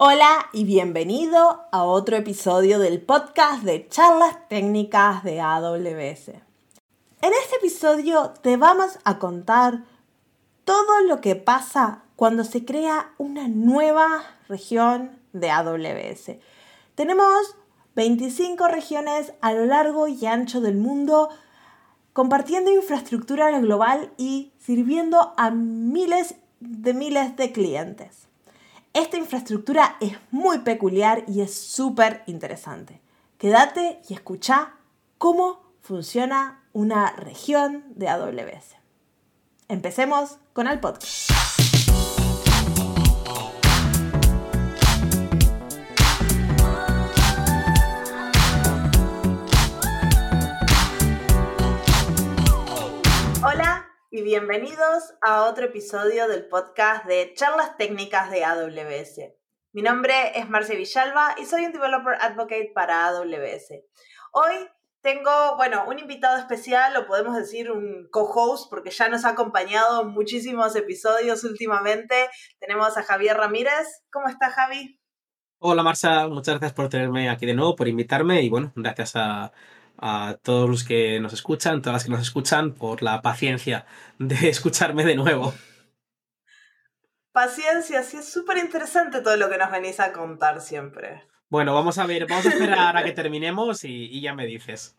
[0.00, 6.28] Hola y bienvenido a otro episodio del podcast de charlas técnicas de AWS.
[6.28, 9.82] En este episodio te vamos a contar
[10.64, 16.36] todo lo que pasa cuando se crea una nueva región de AWS.
[16.94, 17.56] Tenemos
[17.96, 21.28] 25 regiones a lo largo y ancho del mundo
[22.12, 28.27] compartiendo infraestructura global y sirviendo a miles de miles de clientes.
[28.92, 33.00] Esta infraestructura es muy peculiar y es súper interesante.
[33.36, 34.74] Quédate y escucha
[35.18, 38.76] cómo funciona una región de AWS.
[39.68, 41.67] Empecemos con el podcast.
[54.18, 59.20] Y bienvenidos a otro episodio del podcast de Charlas Técnicas de AWS.
[59.72, 63.74] Mi nombre es Marcia Villalba y soy un Developer Advocate para AWS.
[64.32, 64.54] Hoy
[65.02, 70.02] tengo, bueno, un invitado especial, o podemos decir un co-host, porque ya nos ha acompañado
[70.02, 72.28] en muchísimos episodios últimamente.
[72.58, 73.86] Tenemos a Javier Ramírez.
[74.10, 74.98] ¿Cómo está Javi?
[75.60, 79.52] Hola Marcia, muchas gracias por tenerme aquí de nuevo, por invitarme y bueno, gracias a,
[79.98, 83.86] a todos los que nos escuchan, todas las que nos escuchan, por la paciencia
[84.18, 85.54] de escucharme de nuevo.
[87.32, 91.22] Paciencia, sí, es súper interesante todo lo que nos venís a contar siempre.
[91.48, 94.98] Bueno, vamos a ver, vamos a esperar a que terminemos y ya me dices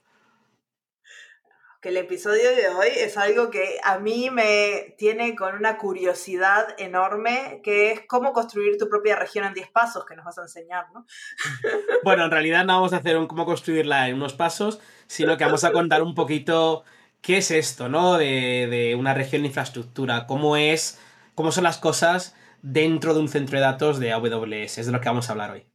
[1.82, 6.76] que el episodio de hoy es algo que a mí me tiene con una curiosidad
[6.78, 10.42] enorme, que es cómo construir tu propia región en 10 pasos, que nos vas a
[10.42, 11.06] enseñar, ¿no?
[12.04, 15.46] Bueno, en realidad no vamos a hacer un cómo construirla en unos pasos, sino que
[15.46, 16.84] vamos a contar un poquito
[17.22, 18.18] qué es esto, ¿no?
[18.18, 21.00] De, de una región de infraestructura, cómo es,
[21.34, 25.00] cómo son las cosas dentro de un centro de datos de AWS, es de lo
[25.00, 25.66] que vamos a hablar hoy.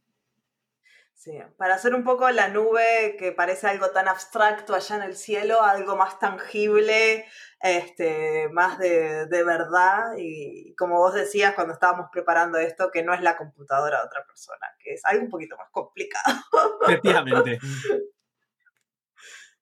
[1.25, 5.15] Sí, para hacer un poco la nube que parece algo tan abstracto allá en el
[5.15, 7.25] cielo, algo más tangible,
[7.59, 10.13] este, más de, verdad.
[10.19, 14.23] Y como vos decías cuando estábamos preparando esto, que no es la computadora de otra
[14.23, 16.43] persona, que es algo un poquito más complicado.
[16.83, 17.57] Efectivamente.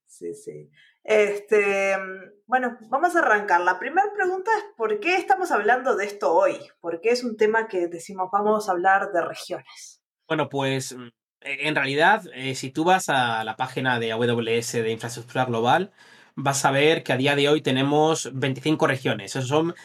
[0.06, 0.70] Sí, sí.
[1.04, 1.98] Este,
[2.46, 3.60] bueno, vamos a arrancar.
[3.62, 6.56] La primera pregunta es ¿por qué estamos hablando de esto hoy?
[6.80, 10.02] ¿Por qué es un tema que decimos vamos a hablar de regiones?
[10.28, 10.96] Bueno, pues
[11.46, 15.92] en realidad, eh, si tú vas a la página de AWS de Infraestructura Global,
[16.36, 19.36] vas a ver que a día de hoy tenemos 25 regiones.
[19.36, 19.76] Esos son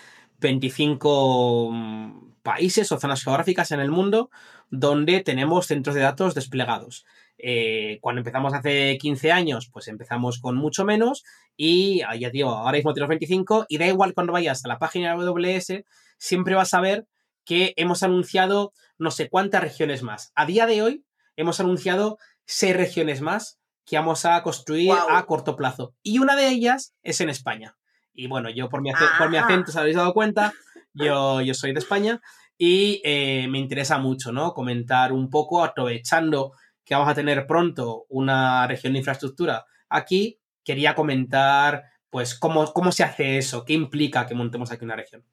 [0.40, 4.30] 25 mm, países o zonas geográficas en el mundo
[4.70, 7.04] donde tenemos centros de datos desplegados.
[7.38, 11.24] Eh, cuando empezamos hace 15 años, pues empezamos con mucho menos
[11.56, 15.16] y ya digo, ahora mismo tenemos 25 y da igual cuando vayas a la página
[15.16, 15.84] de AWS,
[16.18, 17.06] siempre vas a ver
[17.44, 20.32] que hemos anunciado no sé cuántas regiones más.
[20.34, 21.04] A día de hoy
[21.38, 25.94] hemos anunciado seis regiones más que vamos a construir a corto plazo.
[26.02, 27.76] Y una de ellas es en España.
[28.12, 29.44] Y bueno, yo por mi, por mi ah.
[29.44, 30.52] acento, os habéis dado cuenta,
[30.92, 32.20] yo, yo soy de España
[32.58, 34.52] y eh, me interesa mucho, ¿no?
[34.52, 36.52] Comentar un poco, aprovechando
[36.84, 42.90] que vamos a tener pronto una región de infraestructura aquí, quería comentar, pues, cómo, cómo
[42.92, 45.24] se hace eso, qué implica que montemos aquí una región.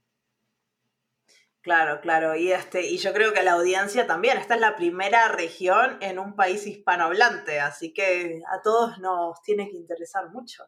[1.65, 2.35] Claro, claro.
[2.35, 4.37] Y este, y yo creo que la audiencia también.
[4.37, 9.71] Esta es la primera región en un país hispanohablante, así que a todos nos tiene
[9.71, 10.65] que interesar mucho.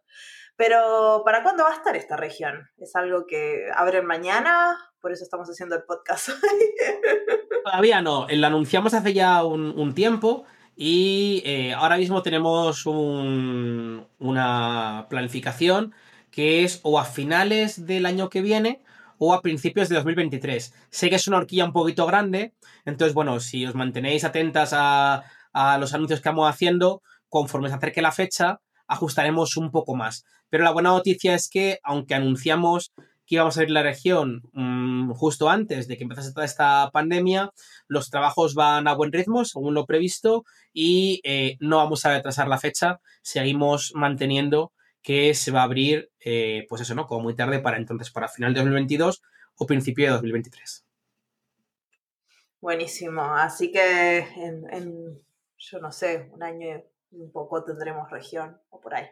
[0.56, 2.68] Pero, ¿para cuándo va a estar esta región?
[2.80, 4.76] ¿Es algo que abre mañana?
[5.00, 6.30] Por eso estamos haciendo el podcast
[7.64, 8.26] Todavía no.
[8.28, 10.46] Lo anunciamos hace ya un, tiempo.
[10.76, 15.94] Y eh, ahora mismo tenemos una planificación
[16.32, 18.82] que es o a finales del año que viene
[19.18, 20.74] o a principios de 2023.
[20.90, 22.54] Sé que es una horquilla un poquito grande,
[22.86, 25.24] entonces, bueno, si os mantenéis atentas a,
[25.80, 30.24] los anuncios que vamos haciendo, conforme se acerque la fecha, ajustaremos un poco más.
[30.50, 32.94] Pero la buena noticia es que, aunque anunciamos
[33.26, 37.52] que íbamos a ir la región mm, justo antes de que empezase toda esta pandemia,
[37.88, 42.48] los trabajos van a buen ritmo, según lo previsto, y eh, no vamos a retrasar
[42.48, 44.72] la fecha, seguimos manteniendo
[45.08, 47.08] que se va a abrir, eh, pues eso, ¿no?
[47.08, 49.24] Como muy tarde para entonces, para final de 2022
[49.56, 50.86] o principio de 2023.
[52.60, 53.22] Buenísimo.
[53.22, 55.24] Así que en,
[55.58, 59.08] yo no sé, un año y un poco tendremos región o por ahí.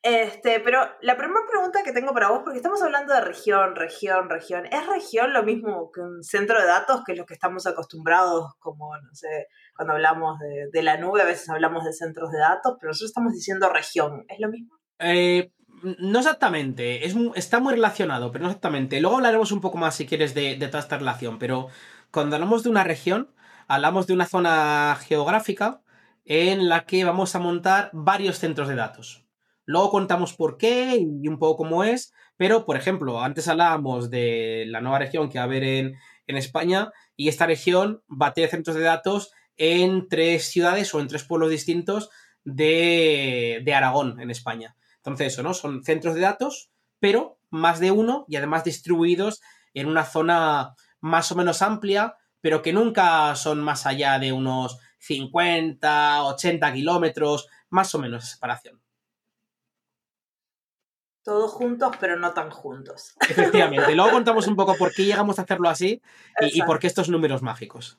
[0.00, 4.30] Este, pero la primera pregunta que tengo para vos, porque estamos hablando de región, región,
[4.30, 7.66] región, ¿es región lo mismo que un centro de datos, que es lo que estamos
[7.66, 12.30] acostumbrados, como, no sé, cuando hablamos de, de la nube, a veces hablamos de centros
[12.30, 14.75] de datos, pero nosotros estamos diciendo región, ¿es lo mismo?
[14.98, 15.50] Eh,
[15.98, 19.00] no exactamente, es, está muy relacionado, pero no exactamente.
[19.00, 21.68] Luego hablaremos un poco más, si quieres, de, toda esta relación, pero
[22.10, 23.30] cuando hablamos de una región,
[23.68, 25.82] hablamos de una zona geográfica
[26.24, 29.24] en la que vamos a montar varios centros de datos.
[29.64, 34.64] Luego contamos por qué y un poco cómo es, pero, por ejemplo, antes hablábamos de
[34.68, 35.96] la nueva región que va a haber en,
[36.28, 41.06] España y esta región va a tener centros de datos en tres ciudades o en
[41.06, 42.10] tres pueblos distintos
[42.44, 44.76] de Aragón, en España.
[45.06, 45.54] Entonces, eso, ¿no?
[45.54, 49.40] Son centros de datos, pero más de uno y además distribuidos
[49.72, 54.78] en una zona más o menos amplia, pero que nunca son más allá de unos
[54.98, 58.82] 50, 80 kilómetros, más o menos de separación.
[61.22, 63.14] Todos juntos, pero no tan juntos.
[63.28, 63.94] Efectivamente.
[63.94, 66.02] Luego contamos un poco por qué llegamos a hacerlo así
[66.40, 67.98] y, y por qué estos números mágicos.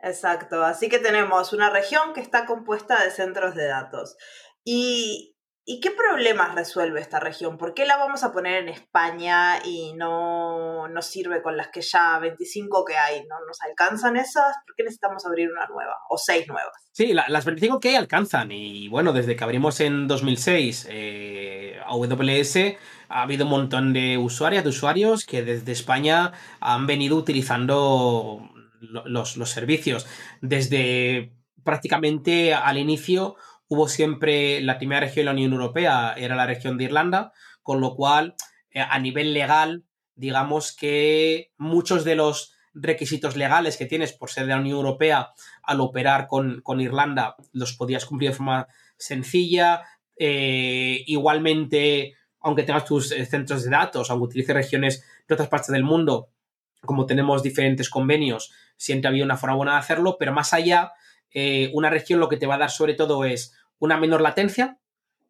[0.00, 0.64] Exacto.
[0.64, 4.16] Así que tenemos una región que está compuesta de centros de datos.
[4.64, 5.31] Y
[5.64, 7.56] ¿Y qué problemas resuelve esta región?
[7.56, 11.82] ¿Por qué la vamos a poner en España y no, no sirve con las que
[11.82, 13.20] ya 25 que hay?
[13.28, 14.56] ¿No nos alcanzan esas?
[14.66, 16.72] ¿Por qué necesitamos abrir una nueva o seis nuevas?
[16.90, 18.50] Sí, las 25 que hay alcanzan.
[18.50, 22.56] Y bueno, desde que abrimos en 2006 eh, AWS
[23.08, 28.50] ha habido un montón de usuarias, de usuarios que desde España han venido utilizando
[28.80, 30.08] los, los servicios.
[30.40, 31.32] Desde
[31.62, 33.36] prácticamente al inicio
[33.72, 37.32] hubo siempre la primera región de la Unión Europea, era la región de Irlanda,
[37.62, 38.34] con lo cual,
[38.70, 44.44] eh, a nivel legal, digamos que muchos de los requisitos legales que tienes por ser
[44.44, 45.30] de la Unión Europea
[45.62, 49.80] al operar con, Irlanda los podías cumplir de forma sencilla.
[50.18, 55.68] Eh, igualmente, aunque tengas tus eh, centros de datos, aunque utilices regiones de otras partes
[55.68, 56.28] del mundo,
[56.82, 60.92] como tenemos diferentes convenios, siempre había una forma buena de hacerlo, pero más allá,
[61.72, 64.78] una región lo que te va a dar sobre todo es una menor latencia.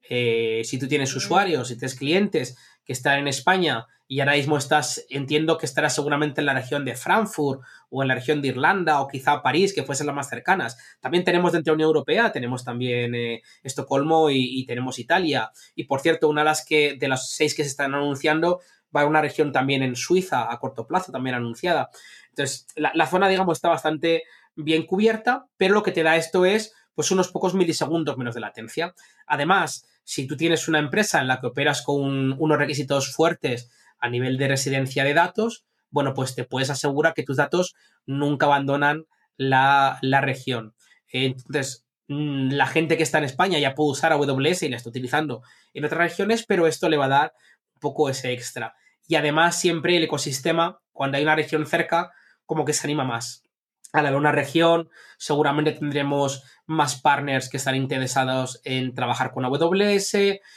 [0.09, 4.59] Eh, si tú tienes usuarios, si tienes clientes que están en España y ahora mismo
[4.59, 8.49] estás, entiendo que estarás seguramente en la región de Frankfurt o en la región de
[8.49, 10.77] Irlanda o quizá París, que fuesen las más cercanas.
[11.01, 15.51] También tenemos dentro de la Unión Europea, tenemos también eh, Estocolmo y, tenemos Italia.
[15.75, 18.61] Y por cierto, una de las que, de las seis que se están anunciando,
[18.95, 21.89] va a una región también en Suiza a corto plazo, también anunciada.
[22.29, 24.25] Entonces, la, la zona, digamos, está bastante
[24.57, 28.41] bien cubierta, pero lo que te da esto es pues unos pocos milisegundos menos de
[28.41, 28.95] latencia.
[29.27, 34.09] Además, si tú tienes una empresa en la que operas con unos requisitos fuertes a
[34.09, 37.75] nivel de residencia de datos, bueno, pues te puedes asegurar que tus datos
[38.07, 39.07] nunca abandonan
[39.37, 40.75] la, región.
[41.09, 44.89] Entonces, mm, la gente que está en España ya puede usar AWS y la está
[44.89, 45.43] utilizando
[45.75, 47.33] en otras regiones, pero esto le va a dar
[47.75, 48.75] un poco ese extra.
[49.07, 52.11] Y además, siempre el ecosistema, cuando hay una región cerca,
[52.47, 53.42] como que se anima más.
[53.93, 60.17] Al haber una región, seguramente tendremos más partners que están interesados en trabajar con AWS,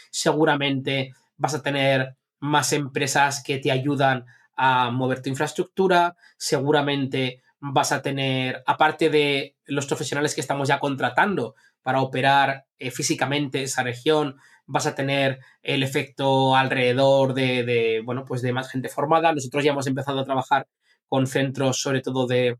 [0.10, 7.92] seguramente vas a tener más empresas que te ayudan a mover tu infraestructura, seguramente vas
[7.92, 13.84] a tener, aparte de los profesionales que estamos ya contratando para operar eh, físicamente esa
[13.84, 19.34] región, vas a tener el efecto alrededor de, bueno, pues de más gente formada.
[19.34, 20.68] Nosotros ya hemos empezado a trabajar
[21.08, 22.58] con centros, sobre todo de,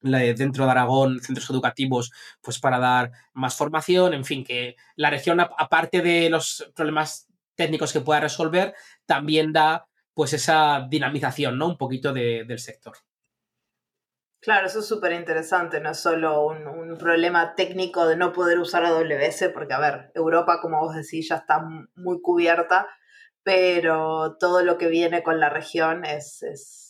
[0.00, 5.40] dentro de Aragón, centros educativos, pues para dar más formación, en fin, que la región,
[5.40, 8.74] aparte de los problemas técnicos que pueda resolver,
[9.06, 11.68] también da pues esa dinamización, ¿no?
[11.68, 12.96] Un poquito del sector.
[14.40, 18.84] Claro, eso es súper interesante, no es solo un, problema técnico de no poder usar
[18.84, 21.60] AWS, porque a ver, Europa, como vos decís, ya está
[21.96, 22.88] muy cubierta,
[23.42, 26.42] pero todo lo que viene con la región es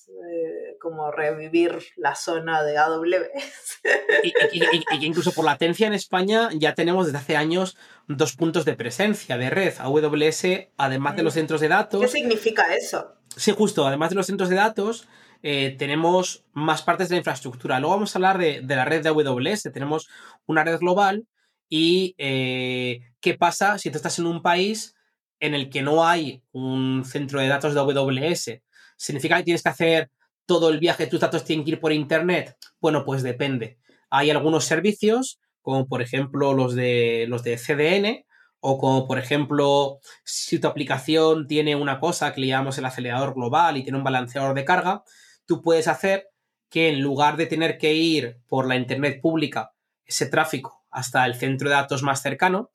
[0.09, 3.81] eh, como revivir la zona de AWS.
[4.23, 7.77] Y, y, incluso por latencia en España ya tenemos desde hace años
[8.09, 11.39] dos puntos de presencia de red AWS, además de los mm.
[11.39, 12.01] centros de datos.
[12.01, 13.15] ¿Qué significa eso?
[13.37, 15.07] Sí, justo, además de los centros de datos,
[15.43, 17.79] eh, tenemos más partes de la infraestructura.
[17.79, 19.65] Luego vamos a hablar de, la red de AWS.
[19.73, 20.09] Tenemos
[20.47, 21.27] una red global
[21.69, 24.97] y eh, qué pasa si tú estás en un país
[25.39, 28.63] en el que no hay un centro de datos de AWS
[28.99, 30.11] ¿Significa que tienes que hacer
[30.45, 32.57] todo el viaje, tus datos tienen que ir por Internet?
[32.81, 33.79] Bueno, pues depende.
[34.11, 38.27] Hay algunos servicios, como por ejemplo los de, los de CDN,
[38.61, 43.35] o como por ejemplo, si tu aplicación tiene una cosa que le llamamos el acelerador
[43.35, 45.05] global y tiene un balanceador de carga,
[45.47, 46.29] tú puedes hacer
[46.69, 49.73] que en lugar de tener que ir por la Internet pública,
[50.05, 52.71] ese tráfico, hasta el centro de datos más cercano,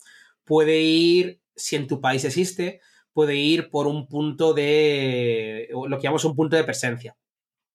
[0.45, 2.79] puede ir, si en tu país existe,
[3.13, 7.15] puede ir por un punto de, lo que llamamos un punto de presencia.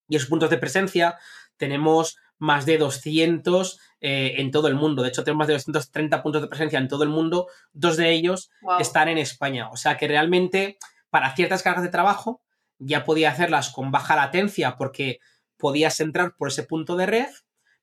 [0.09, 1.16] Y esos puntos de presencia
[1.57, 5.02] tenemos más de 200 eh, en todo el mundo.
[5.02, 7.49] De hecho, tenemos más de 230 puntos de presencia en todo el mundo.
[7.73, 9.68] Dos de ellos están en España.
[9.71, 10.78] O sea que realmente
[11.11, 12.42] para ciertas cargas de trabajo
[12.78, 15.18] ya podía hacerlas con baja latencia porque
[15.57, 17.28] podías entrar por ese punto de red,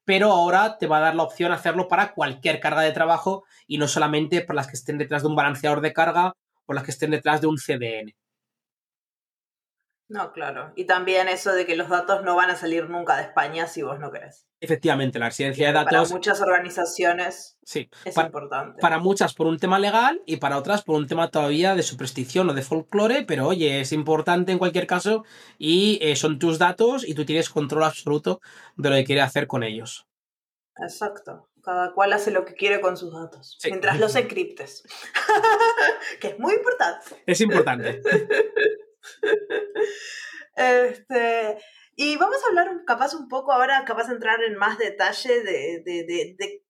[0.05, 3.77] pero ahora te va a dar la opción hacerlo para cualquier carga de trabajo y
[3.77, 6.33] no solamente para las que estén detrás de un balanceador de carga
[6.65, 8.13] o las que estén detrás de un CDN.
[10.07, 10.71] No, claro.
[10.75, 13.81] Y también eso de que los datos no van a salir nunca de España si
[13.81, 14.45] vos no querés.
[14.59, 15.91] Efectivamente, la residencia de datos.
[15.91, 18.79] Para muchas organizaciones sí, es importante.
[18.79, 22.49] Para muchas por un tema legal y para otras por un tema todavía de superstición
[22.49, 25.25] o de folclore, pero oye, es importante en cualquier caso
[25.57, 28.41] y eh, son tus datos y tú tienes control absoluto
[28.77, 30.07] de lo que quiere hacer con ellos.
[30.77, 31.47] Exacto.
[31.65, 34.83] Cada cual hace lo que quiere con sus datos, mientras los encriptes.
[36.21, 37.23] que es muy importante.
[37.25, 38.01] Es importante.
[40.55, 41.57] este,
[41.95, 45.81] y vamos a hablar capaz un poco ahora, capaz de entrar en más detalle de,
[45.83, 46.63] de,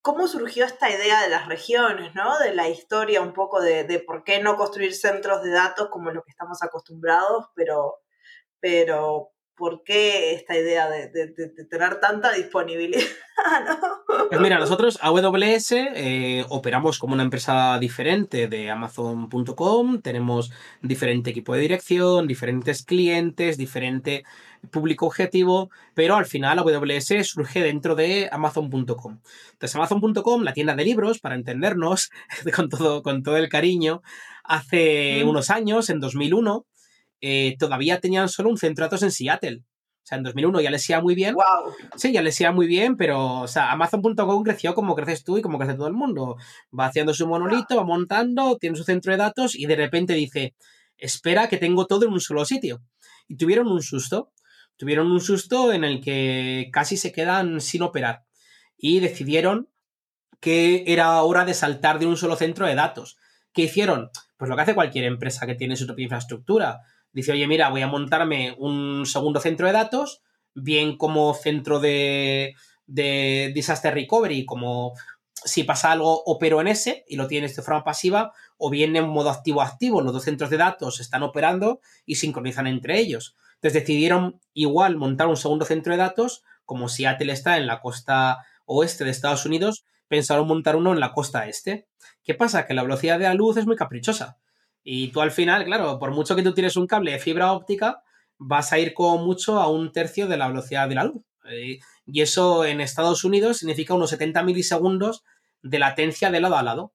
[0.00, 2.38] cómo surgió esta idea de las regiones, ¿no?
[2.38, 6.10] De la historia un poco de, de, por qué no construir centros de datos como
[6.10, 7.98] lo que estamos acostumbrados, pero,
[8.58, 11.08] pero ¿por qué esta idea de,
[11.70, 13.02] tener tanta disponibilidad?
[14.28, 21.54] Pues mira, nosotros AWS eh, operamos como una empresa diferente de Amazon.com, tenemos diferente equipo
[21.54, 24.24] de dirección, diferentes clientes, diferente
[24.70, 29.20] público objetivo, pero al final AWS surge dentro de Amazon.com.
[29.52, 32.10] Entonces Amazon.com, la tienda de libros, para entendernos
[32.54, 34.02] con todo, con todo el cariño,
[34.44, 36.66] hace unos años, en 2001,
[37.22, 39.62] eh, todavía tenían solo un centro de datos en Seattle.
[40.02, 41.36] O sea, en 2001 ya les iba muy bien.
[41.36, 41.44] Wow.
[41.96, 45.42] Sí, ya les iba muy bien, pero, o sea, Amazon.com creció como creces tú y
[45.42, 46.36] como crece todo el mundo.
[46.76, 50.56] Va haciendo su monolito, va montando, tiene su centro de datos y de repente dice,
[50.98, 52.82] espera que tengo todo en un solo sitio.
[53.28, 54.32] Y tuvieron un susto.
[54.76, 58.24] Tuvieron un susto en el que casi se quedan sin operar.
[58.76, 59.68] Y decidieron
[60.40, 63.16] que era hora de saltar de un solo centro de datos.
[63.52, 64.10] ¿Qué hicieron?
[64.36, 66.80] Pues lo que hace cualquier empresa que tiene su propia infraestructura
[67.12, 70.22] dice, oye, mira, voy a montarme un segundo centro de datos,
[70.54, 72.54] bien como centro de,
[72.86, 74.92] de disaster recovery, como
[75.44, 79.08] si pasa algo opero en ese y lo tienes de forma pasiva, o bien en
[79.08, 83.36] modo activo-activo, los dos centros de datos están operando y sincronizan entre ellos.
[83.54, 88.38] Entonces decidieron igual montar un segundo centro de datos, como Seattle está en la costa
[88.66, 91.88] oeste de Estados Unidos, pensaron montar uno en la costa este.
[92.22, 92.66] ¿Qué pasa?
[92.66, 94.38] Que la velocidad de la luz es muy caprichosa.
[94.84, 98.02] Y tú al final, claro, por mucho que tú tienes un cable de fibra óptica,
[98.38, 101.22] vas a ir como mucho a un tercio de la velocidad de la luz.
[101.44, 105.24] Eh, y eso en Estados Unidos significa unos 70 milisegundos
[105.62, 106.92] de latencia de lado a lado.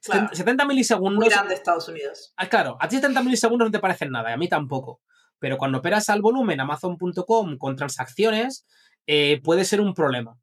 [0.00, 1.24] 70 milisegundos.
[1.24, 2.34] Muy grande Estados Unidos.
[2.36, 5.00] Ah, claro, a ti 70 milisegundos no te parecen nada, y a mí tampoco.
[5.38, 8.66] Pero cuando operas al volumen Amazon.com con transacciones,
[9.06, 10.38] eh, puede ser un problema.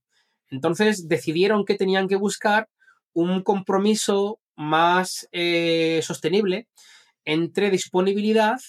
[0.49, 2.69] Entonces decidieron que tenían que buscar
[3.13, 6.67] un compromiso más eh, sostenible
[7.25, 8.59] entre disponibilidad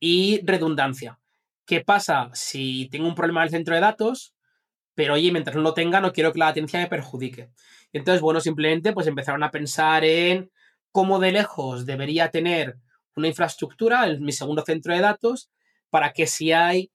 [0.00, 1.20] y redundancia.
[1.66, 4.34] ¿Qué pasa si tengo un problema en el centro de datos?
[4.94, 7.50] Pero oye, mientras no lo tenga, no quiero que la latencia me perjudique.
[7.92, 10.50] Entonces, bueno, simplemente pues empezaron a pensar en
[10.90, 12.78] cómo de lejos debería tener
[13.14, 15.50] una infraestructura, en mi segundo centro de datos,
[15.90, 16.90] para que si hay,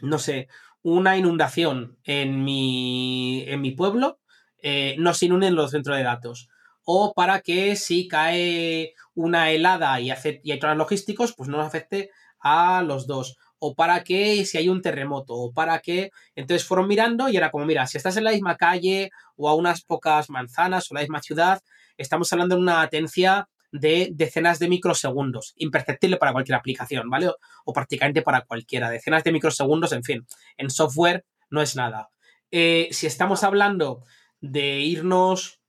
[0.00, 0.48] no sé,
[0.82, 4.20] una inundación en mi, en mi pueblo,
[4.58, 6.48] eh, no se inunden los centros de datos
[6.84, 11.58] o para que si cae una helada y, hace, y hay problemas logísticos, pues no
[11.58, 12.10] nos afecte
[12.40, 13.36] a los dos.
[13.58, 16.10] O para que si hay un terremoto, o para que.
[16.34, 19.54] Entonces fueron mirando y era como, mira, si estás en la misma calle o a
[19.54, 21.62] unas pocas manzanas o la misma ciudad,
[21.96, 27.30] estamos hablando de una latencia de decenas de microsegundos, imperceptible para cualquier aplicación, ¿vale?
[27.64, 30.26] O, prácticamente para cualquiera, decenas de microsegundos, en fin,
[30.58, 32.10] en software no es nada.
[32.50, 34.02] Eh, si estamos hablando
[34.40, 35.61] de irnos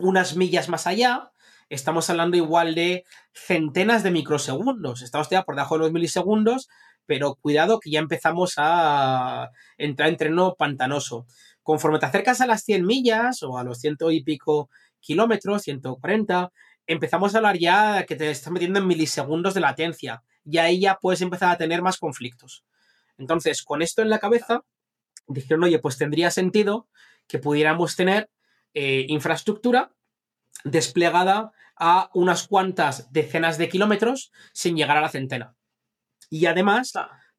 [0.00, 1.32] unas millas más allá,
[1.68, 5.02] estamos hablando igual de centenas de microsegundos.
[5.02, 6.68] Estamos ya por debajo de los milisegundos,
[7.06, 11.26] pero cuidado que ya empezamos a entrar en terreno pantanoso.
[11.62, 16.52] Conforme te acercas a las 100 millas o a los ciento y pico kilómetros, 140,
[16.86, 20.98] empezamos a hablar ya que te estás metiendo en milisegundos de latencia y ahí ya
[21.00, 22.64] puedes empezar a tener más conflictos.
[23.18, 24.64] Entonces, con esto en la cabeza,
[25.26, 26.88] dijeron, oye, pues tendría sentido
[27.28, 28.30] que pudiéramos tener
[28.74, 29.92] eh, infraestructura
[30.64, 35.56] desplegada a unas cuantas decenas de kilómetros sin llegar a la centena.
[36.28, 36.92] Y además,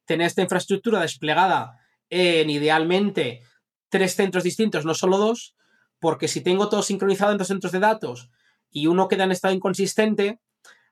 [0.06, 3.44] tener esta infraestructura desplegada en idealmente
[3.90, 5.56] tres centros distintos, no solo dos,
[6.00, 8.30] porque si tengo todo sincronizado en dos centros de datos
[8.72, 10.40] y uno queda en estado inconsistente,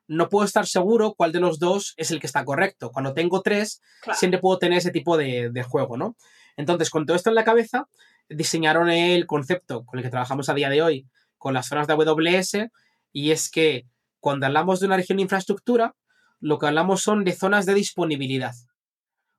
[0.06, 2.90] no puedo estar seguro cuál de los dos es el que está correcto.
[2.90, 3.80] Cuando tengo tres,
[4.14, 6.16] siempre puedo tener ese tipo de, de, juego, ¿no?
[6.56, 7.88] Entonces, con todo esto en la cabeza,
[8.30, 11.06] diseñaron el concepto con el que trabajamos a día de hoy
[11.36, 12.70] con las zonas de AWS
[13.12, 13.86] y es que
[14.20, 15.94] cuando hablamos de una región de infraestructura,
[16.38, 18.54] lo que hablamos son de zonas de disponibilidad.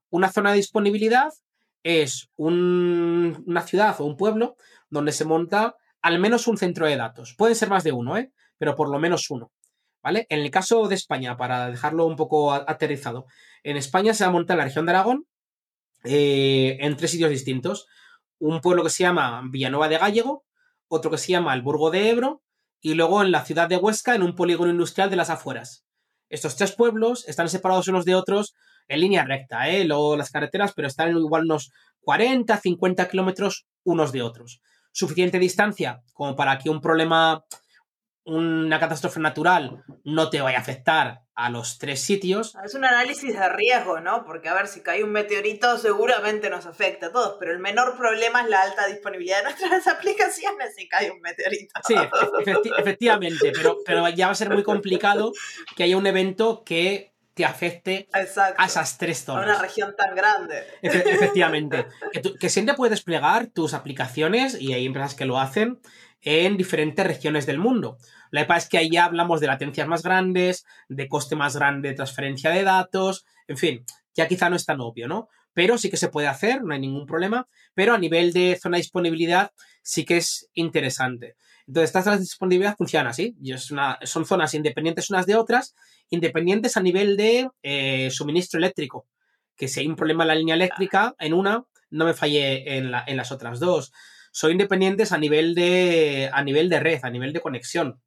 [0.10, 1.32] Una zona de disponibilidad
[1.84, 4.56] es una ciudad o un pueblo
[4.90, 7.36] donde se monta al menos un centro de datos.
[7.36, 8.32] Pueden ser más de uno, ¿eh?
[8.58, 9.52] pero por lo menos uno.
[10.04, 10.26] ¿Vale?
[10.30, 13.28] En el caso de España, para dejarlo un poco aterrizado,
[13.64, 15.28] en España se va a montar la región de Aragón
[16.04, 17.88] eh, en tres sitios distintos.
[18.42, 20.46] Un pueblo que se llama Villanueva de Gallego,
[20.88, 22.42] otro que se llama el Burgo de Ebro
[22.82, 25.86] y luego en la ciudad de Huesca en un polígono industrial de las afueras.
[26.28, 28.56] Estos tres pueblos están separados unos de otros
[28.88, 29.86] en línea recta, ¿eh?
[29.86, 34.60] Luego las carreteras, pero están igual unos 40, 50 kilómetros unos de otros.
[34.92, 37.46] Suficiente distancia como para que un problema
[38.26, 42.56] una catástrofe natural no te vaya a afectar a los tres sitios.
[42.64, 44.24] Es un análisis de riesgo, ¿no?
[44.24, 47.98] Porque a ver, si cae un meteorito seguramente nos afecta a todos, pero el menor
[47.98, 51.74] problema es la alta disponibilidad de nuestras aplicaciones si cae un meteorito.
[51.88, 51.96] Sí,
[52.78, 55.34] efectivamente, pero, pero ya va a ser muy complicado
[55.76, 59.44] que haya un evento que te afecte a esas tres zonas.
[59.44, 60.64] A una región tan grande.
[60.82, 61.88] efectivamente.
[62.12, 65.80] Que, que siempre puedes desplegar tus aplicaciones, y hay empresas que lo hacen,
[66.22, 67.98] en diferentes regiones del mundo.
[68.32, 71.90] La que es que ahí ya hablamos de latencias más grandes, de coste más grande
[71.90, 73.86] de transferencia de datos, en fin,
[74.16, 75.28] ya quizá no es tan obvio, ¿no?
[75.54, 78.78] Pero sí que se puede hacer, no hay ningún problema, pero a nivel de zona
[78.78, 79.52] de disponibilidad
[79.84, 81.36] sí que es interesante.
[81.68, 83.36] Entonces, estas zonas de disponibilidad funcionan así,
[84.04, 85.76] son zonas independientes unas de otras,
[86.10, 89.08] independientes a nivel de eh, suministro eléctrico,
[89.56, 92.92] que si hay un problema en la línea eléctrica en una, no me falle en,
[93.08, 93.92] en las otras dos
[94.32, 98.02] son independientes a nivel de, a nivel de red, a nivel de conexión.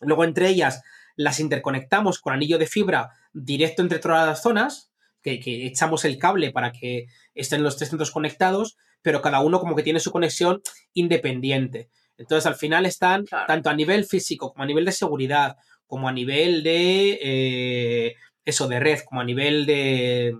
[0.00, 0.82] Luego, entre ellas,
[1.16, 4.90] las interconectamos con anillo de fibra directo entre todas las zonas,
[5.22, 9.74] que, echamos el cable para que estén los tres centros conectados, pero cada uno como
[9.74, 11.88] que tiene su conexión independiente.
[12.16, 16.12] Entonces, al final están tanto a nivel físico como a nivel de seguridad, como a
[16.12, 20.36] nivel de eh, eso, de red, como a nivel de,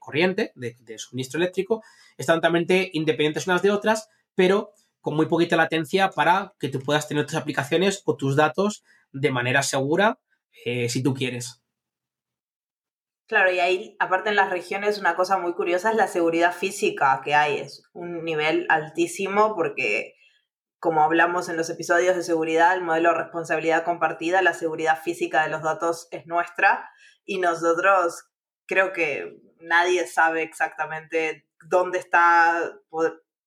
[0.00, 1.82] corriente, de, de, suministro eléctrico,
[2.16, 4.72] están totalmente independientes unas de otras, pero
[5.08, 9.30] con muy poquita latencia para que tú puedas tener tus aplicaciones o tus datos de
[9.30, 10.18] manera segura
[10.66, 11.62] eh, si tú quieres.
[13.26, 17.22] Claro, y ahí, aparte en las regiones, una cosa muy curiosa es la seguridad física
[17.24, 17.56] que hay.
[17.56, 20.12] Es un nivel altísimo porque,
[20.78, 25.42] como hablamos en los episodios de seguridad, el modelo de responsabilidad compartida, la seguridad física
[25.42, 26.86] de los datos es nuestra
[27.24, 28.26] y nosotros
[28.66, 32.74] creo que nadie sabe exactamente dónde está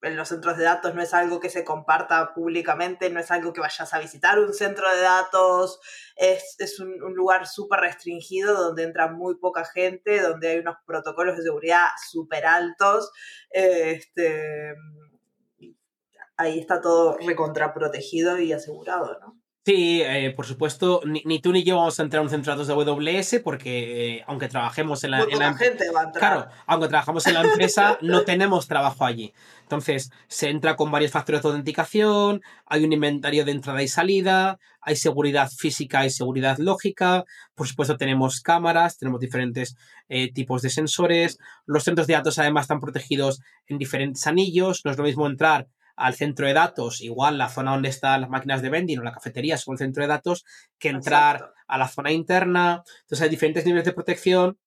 [0.02, 3.54] en los centros de datos no es algo que se comparta públicamente, no es algo
[3.54, 5.80] que vayas a visitar un centro de datos,
[6.16, 11.44] es, un, lugar súper restringido donde entra muy poca gente, donde hay unos protocolos de
[11.44, 13.12] seguridad súper altos.
[13.52, 14.76] Este,
[16.38, 19.41] ahí está todo recontraprotegido y asegurado, ¿no?
[19.64, 22.58] Sí, eh, por supuesto, ni, tú ni yo vamos a entrar a un centro de
[22.58, 26.20] datos de AWS porque eh, aunque trabajemos en la, en la gente va a entrar.
[26.20, 29.36] Claro, aunque trabajamos en la empresa, no tenemos trabajo allí.
[29.62, 34.58] Entonces, se entra con varios factores de autenticación, hay un inventario de entrada y salida,
[34.82, 39.76] hay seguridad física y seguridad lógica, por supuesto tenemos cámaras, tenemos diferentes
[40.10, 44.92] eh, tipos de sensores, los centros de datos además están protegidos en diferentes anillos, no
[44.92, 45.68] es lo mismo entrar
[46.02, 49.12] al centro de datos, igual la zona donde están las máquinas de vending o la
[49.12, 50.46] cafetería es el centro de datos,
[50.80, 52.84] que entrar a la zona interna.
[53.02, 54.58] Entonces hay diferentes niveles de protección.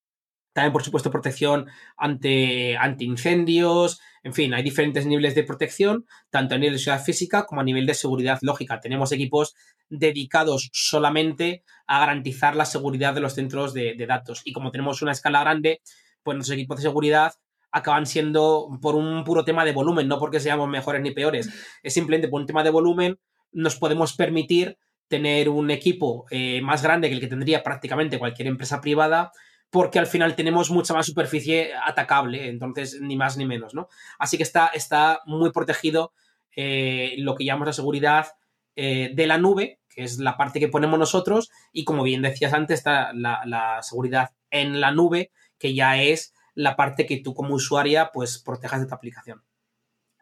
[0.53, 1.67] También, por supuesto, protección
[1.97, 4.01] ante, ante incendios.
[4.23, 7.65] En fin, hay diferentes niveles de protección, tanto a nivel de seguridad física como a
[7.65, 8.79] nivel de seguridad lógica.
[8.79, 9.57] Tenemos equipos
[9.89, 14.43] dedicados solamente a garantizar la seguridad de los centros de, de datos.
[14.45, 15.81] Y como tenemos una escala grande,
[16.23, 17.33] pues nuestros equipos de seguridad
[17.75, 21.51] acaban siendo por un puro tema de volumen, no porque seamos mejores ni peores,
[21.83, 23.19] es simplemente por un tema de volumen,
[23.51, 28.47] nos podemos permitir tener un equipo eh, más grande que el que tendría prácticamente cualquier
[28.47, 29.33] empresa privada,
[29.71, 33.89] porque al final tenemos mucha más superficie atacable, entonces ni más ni menos, ¿no?
[34.21, 36.13] Así que está, está muy protegido
[36.55, 38.29] eh, lo que llamamos la seguridad
[38.77, 42.53] eh, de la nube, que es la parte que ponemos nosotros, y como bien decías
[42.53, 47.35] antes, está la, la seguridad en la nube, que ya es la parte que tú
[47.35, 49.45] como usuaria pues protejas de tu aplicación.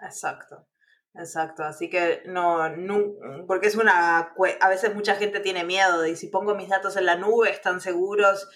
[0.01, 0.67] Exacto.
[1.15, 6.17] Exacto, así que no, no, porque es una, a veces mucha gente tiene miedo de
[6.17, 8.49] si pongo mis datos en la nube, están seguros,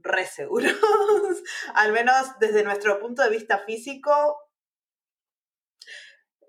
[0.00, 0.72] re seguros.
[1.74, 4.36] Al menos desde nuestro punto de vista físico,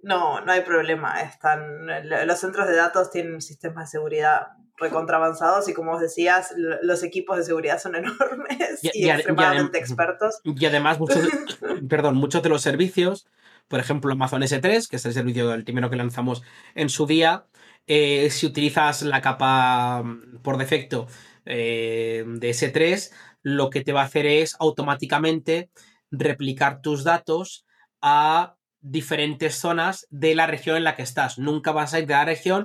[0.01, 1.21] no, no hay problema.
[1.21, 1.85] Están,
[2.27, 4.47] los centros de datos tienen sistemas de seguridad
[4.83, 10.39] recontravanzados y como vos decías, los equipos de seguridad son enormes y, extremadamente expertos.
[10.43, 11.27] Y además, muchos,
[11.89, 13.27] perdón, muchos de los servicios,
[13.67, 16.43] por ejemplo, Amazon S3, que es el servicio del primero que lanzamos
[16.75, 17.45] en su día,
[17.87, 21.07] eh, si utilizas la capa mm, por defecto
[21.45, 25.69] eh, de S3, lo que te va a hacer es automáticamente
[26.11, 27.65] replicar tus datos
[28.01, 31.39] a diferentes zonas de la región en la que estás.
[31.39, 32.63] Nunca vas a ir de la región,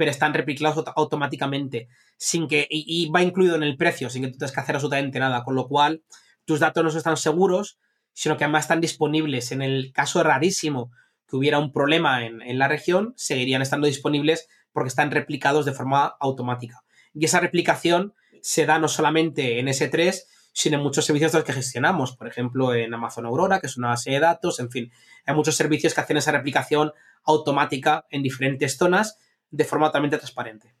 [0.00, 1.88] pero están replicados automáticamente.
[2.16, 5.18] Sin que, y, va incluido en el precio, sin que tú tengas que hacer absolutamente
[5.18, 5.44] nada.
[5.44, 6.02] Con lo cual,
[6.46, 7.78] tus datos no están seguros,
[8.14, 9.52] sino que además están disponibles.
[9.52, 10.90] En el caso rarísimo
[11.28, 15.72] que hubiera un problema en, en la región, seguirían estando disponibles porque están replicados de
[15.72, 16.80] forma automática.
[17.12, 20.18] Y esa replicación se da no solamente en S3,
[20.54, 23.76] sino en muchos servicios de los que gestionamos, por ejemplo en Amazon Aurora, que es
[23.76, 24.90] una base de datos, en fin,
[25.26, 29.18] hay muchos servicios que hacen esa replicación automática en diferentes zonas
[29.50, 30.74] de forma totalmente transparente.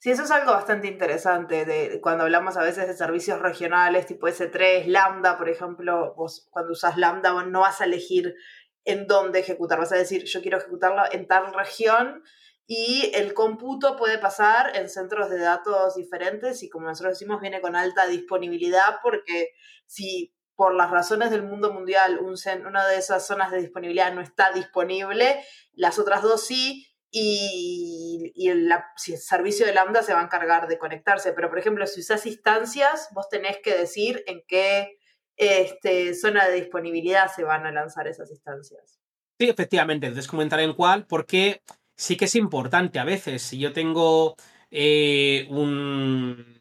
[0.00, 4.28] Sí, eso es algo bastante interesante de cuando hablamos a veces de servicios regionales tipo
[4.28, 6.14] S3, Lambda, por ejemplo,
[6.50, 8.36] cuando usas Lambda no vas a elegir
[8.84, 12.22] en dónde ejecutar, vas a decir yo quiero ejecutarlo en tal región
[12.66, 17.60] y el cómputo puede pasar en centros de datos diferentes y como nosotros decimos viene
[17.60, 19.52] con alta disponibilidad porque
[19.86, 24.52] si por las razones del mundo mundial una de esas zonas de disponibilidad no está
[24.52, 30.78] disponible, las otras dos sí y, el, servicio de Lambda se va a encargar de
[30.78, 31.32] conectarse.
[31.32, 34.98] Pero por ejemplo, si usas instancias, vos tenés que decir en qué
[35.36, 39.00] este, zona de disponibilidad se van a lanzar esas instancias.
[39.38, 40.06] Sí, efectivamente.
[40.06, 41.62] Entonces comentar en cuál, porque
[41.96, 43.42] sí que es importante a veces.
[43.42, 44.36] Si yo tengo
[44.70, 46.58] eh, un.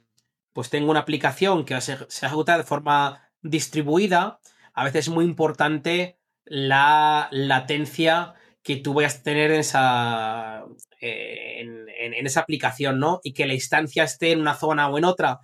[0.54, 4.40] Pues tengo una aplicación que se, ejecuta de forma distribuida,
[4.74, 8.34] a veces es muy importante la latencia
[8.68, 10.66] que tú vayas a tener en esa,
[11.00, 13.22] eh, en, esa aplicación, ¿no?
[13.24, 15.40] Y que la instancia esté en una zona o en otra,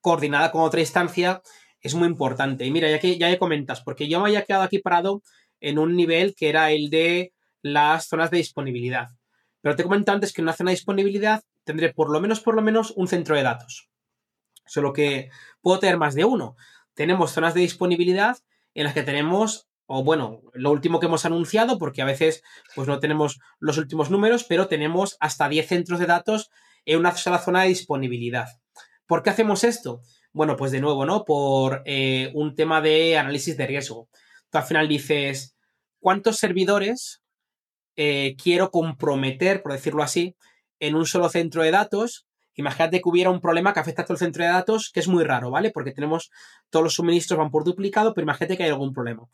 [0.00, 1.42] coordinada con otra instancia,
[1.80, 2.64] es muy importante.
[2.64, 5.22] Y mira, ya que ya comentas, porque yo me había quedado aquí parado
[5.60, 9.10] en un nivel que era el de las zonas de disponibilidad.
[9.60, 12.56] Pero te comento antes que en una zona de disponibilidad tendré por lo menos, por
[12.56, 13.90] lo menos, un centro de datos.
[14.66, 16.56] Solo que puedo tener más de uno.
[16.94, 18.36] Tenemos zonas de disponibilidad
[18.74, 22.42] en las que tenemos, o bueno, lo último que hemos anunciado, porque a veces
[22.74, 26.50] pues no tenemos los últimos números, pero tenemos hasta 10 centros de datos
[26.84, 28.48] en una sola zona de disponibilidad.
[29.06, 30.00] ¿Por qué hacemos esto?
[30.32, 31.24] Bueno, pues de nuevo, ¿no?
[31.24, 34.08] Por eh, un tema de análisis de riesgo.
[34.50, 35.56] Tú al final dices,
[36.00, 37.22] ¿cuántos servidores
[37.96, 40.36] eh, quiero comprometer, por decirlo así,
[40.78, 42.26] en un solo centro de datos.
[42.54, 45.08] Imagínate que hubiera un problema que afecta a todo el centro de datos, que es
[45.08, 45.70] muy raro, ¿vale?
[45.70, 46.30] Porque tenemos
[46.70, 49.26] todos los suministros van por duplicado, pero imagínate que hay algún problema.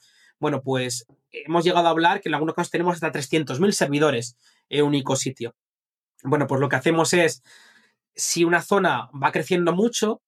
[0.43, 4.37] Bueno, pues hemos llegado a hablar que en algunos casos tenemos hasta 300.000 servidores
[4.69, 5.55] en un sitio.
[6.25, 7.45] Bueno, pues lo que hacemos es,
[8.17, 10.21] si una zona va creciendo mucho,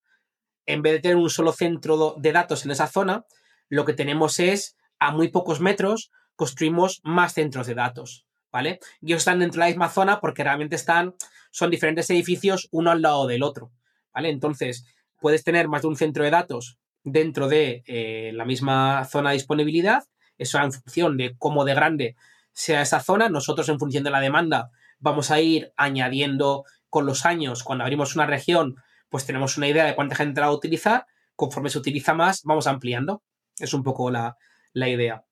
[0.67, 3.25] en vez de tener un solo centro de datos en esa zona,
[3.69, 8.79] lo que tenemos es, a muy pocos metros, construimos más centros de datos, ¿vale?
[9.01, 11.17] Y están dentro de la misma zona porque realmente están,
[11.51, 13.73] son diferentes edificios uno al lado del otro,
[14.15, 14.29] ¿vale?
[14.29, 14.87] Entonces,
[15.21, 19.37] puedes tener más de un centro de datos dentro de eh, la misma zona de
[19.37, 20.05] disponibilidad,
[20.37, 22.17] eso en función de cómo de grande
[22.53, 27.27] sea esa zona, nosotros en función de la demanda vamos a ir añadiendo con los
[27.27, 28.77] años, cuando abrimos una región,
[29.09, 32.43] pues tenemos una idea de cuánta gente la va a utilizar, conforme se utiliza más,
[32.45, 33.23] vamos ampliando.
[33.59, 34.37] Es un poco la,
[34.73, 35.25] la idea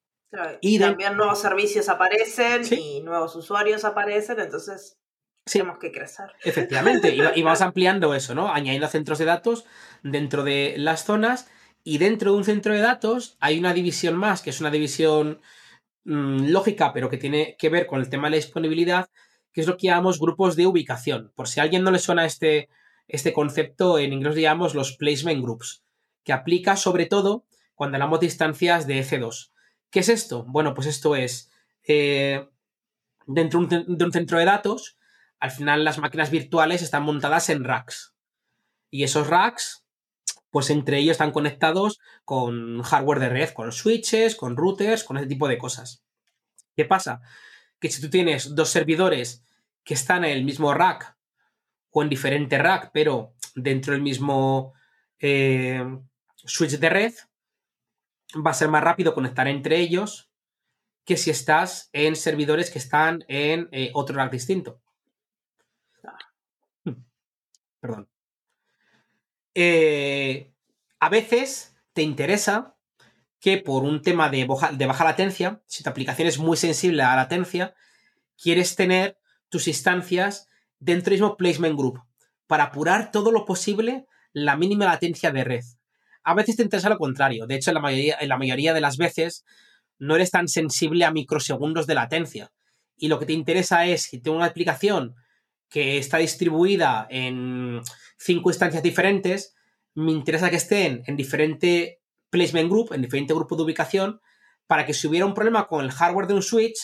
[0.61, 4.99] y también nuevos servicios aparecen y nuevos usuarios aparecen, entonces
[5.45, 6.27] tenemos que crecer.
[6.43, 8.53] Efectivamente, y, vamos ampliando eso, ¿no?
[8.53, 9.67] Añadiendo centros de datos
[10.03, 11.51] dentro de las zonas
[11.85, 15.41] y dentro de un centro de datos hay una división más, que es una división
[16.05, 19.09] mm, lógica, pero que tiene que ver con el tema de la disponibilidad,
[19.53, 21.33] que es lo que llamamos grupos de ubicación.
[21.35, 22.69] Por si a alguien no le suena este,
[23.09, 25.85] este concepto, en inglés llamamos los placement groups,
[26.25, 29.51] que aplica sobre todo cuando hablamos de instancias de EC2.
[29.91, 30.45] ¿Qué es esto?
[30.49, 31.51] Bueno, pues esto es
[31.87, 32.49] eh,
[33.27, 34.97] dentro de un centro de datos,
[35.39, 38.15] al final las máquinas virtuales están montadas en racks.
[38.91, 39.82] Y esos racks,
[40.53, 45.27] pues entre ellos están conectados con hardware de red, con switches, con routers, con ese
[45.27, 46.05] tipo de cosas.
[46.77, 47.23] ¿Qué pasa?
[47.81, 49.43] Que si tú tienes dos servidores
[49.83, 51.17] que están en el mismo rack
[51.91, 54.75] o en diferente rack, pero dentro del mismo
[55.21, 55.83] eh,
[56.37, 57.15] switch de red,
[58.47, 60.31] va a ser más rápido conectar entre ellos
[61.07, 64.83] que si estás en servidores que están en eh, otro rack distinto.
[66.85, 67.05] Hmm.
[67.81, 68.12] Perdón.
[69.55, 70.53] Eh,
[71.01, 72.77] a veces te interesa
[73.41, 77.17] que por un tema de, baja latencia, si tu aplicación es muy sensible a la
[77.17, 77.75] latencia,
[78.41, 82.01] quieres tener tus instancias dentro del mismo placement group
[82.47, 85.65] para apurar todo lo posible la mínima latencia de red.
[86.23, 87.47] A veces te interesa lo contrario.
[87.47, 89.45] De hecho, en la mayoría, en la mayoría de las veces
[89.99, 92.53] no eres tan sensible a microsegundos de latencia.
[92.97, 95.17] Y lo que te interesa es, si tengo una aplicación
[95.69, 97.81] que está distribuida en
[98.23, 99.55] cinco instancias diferentes,
[99.95, 104.21] me interesa que estén en diferente placement group, en diferente grupo de ubicación,
[104.67, 106.79] para que si hubiera un problema con el hardware de un switch,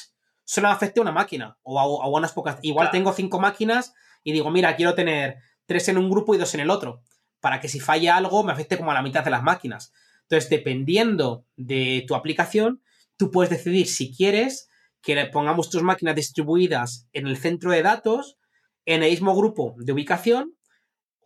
[0.44, 2.58] solo afecte a una máquina o a, unas pocas.
[2.62, 6.54] Igual tengo cinco máquinas y digo, mira, quiero tener tres en un grupo y dos
[6.54, 7.02] en el otro,
[7.40, 9.92] para que si falla algo me afecte como a la mitad de las máquinas.
[10.22, 12.82] Entonces, dependiendo de tu aplicación,
[13.16, 14.68] tú puedes decidir si quieres
[15.00, 18.36] que pongamos tus máquinas distribuidas en el centro de datos,
[18.84, 20.57] en el mismo grupo de ubicación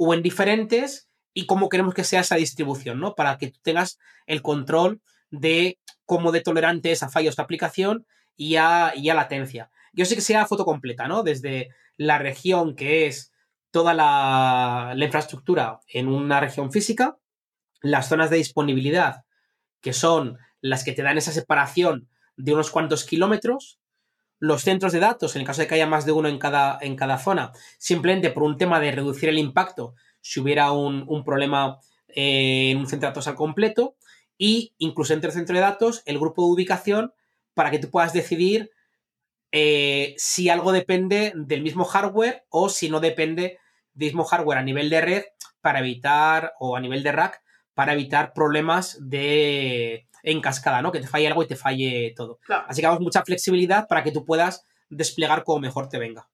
[0.05, 3.15] o en diferentes y cómo queremos que sea esa distribución, ¿no?
[3.15, 8.05] Para que tú tengas el control de cómo de tolerante es a fallos de aplicación
[8.37, 9.71] y a, latencia.
[9.93, 11.23] Yo sé que sea foto completa, ¿no?
[11.23, 13.33] Desde la región que es
[13.71, 17.17] toda la infraestructura en una región física,
[17.81, 19.23] las zonas de disponibilidad,
[19.81, 23.79] que son las que te dan esa separación de unos cuantos kilómetros,
[24.43, 26.77] los centros de datos, en el caso de que haya más de uno en cada,
[26.81, 31.79] en cada zona, simplemente por un tema de reducir el impacto si hubiera un, problema
[32.09, 33.95] eh, en un centro de datos al completo,
[34.37, 37.15] y incluso entre el centro de datos, el grupo de ubicación,
[37.55, 38.73] para que tú puedas decidir
[39.53, 43.61] eh, si algo depende del mismo hardware o si no depende
[43.95, 45.23] del mismo hardware a nivel de red
[45.61, 47.43] para evitar, o a nivel de rack,
[47.75, 50.93] para evitar problemas de en cascada, ¿no?
[50.93, 52.39] Que te falle algo y te falle todo.
[52.69, 56.29] Así que damos mucha flexibilidad para que tú puedas desplegar como mejor te venga.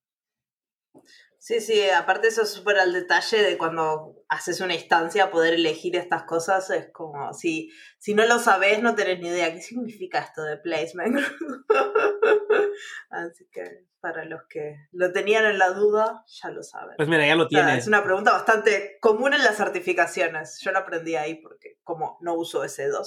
[1.48, 5.96] Sí, sí, aparte eso es súper al detalle de cuando haces una instancia, poder elegir
[5.96, 10.18] estas cosas, es como, si, si no lo sabes, no tenés ni idea qué significa
[10.18, 11.16] esto de placement.
[13.08, 16.96] Así que para los que lo tenían en la duda, ya lo saben.
[16.98, 17.78] Pues mira, ya lo tienes.
[17.78, 20.60] es una pregunta bastante común en las certificaciones.
[20.60, 23.06] Yo lo aprendí ahí porque como no uso S2.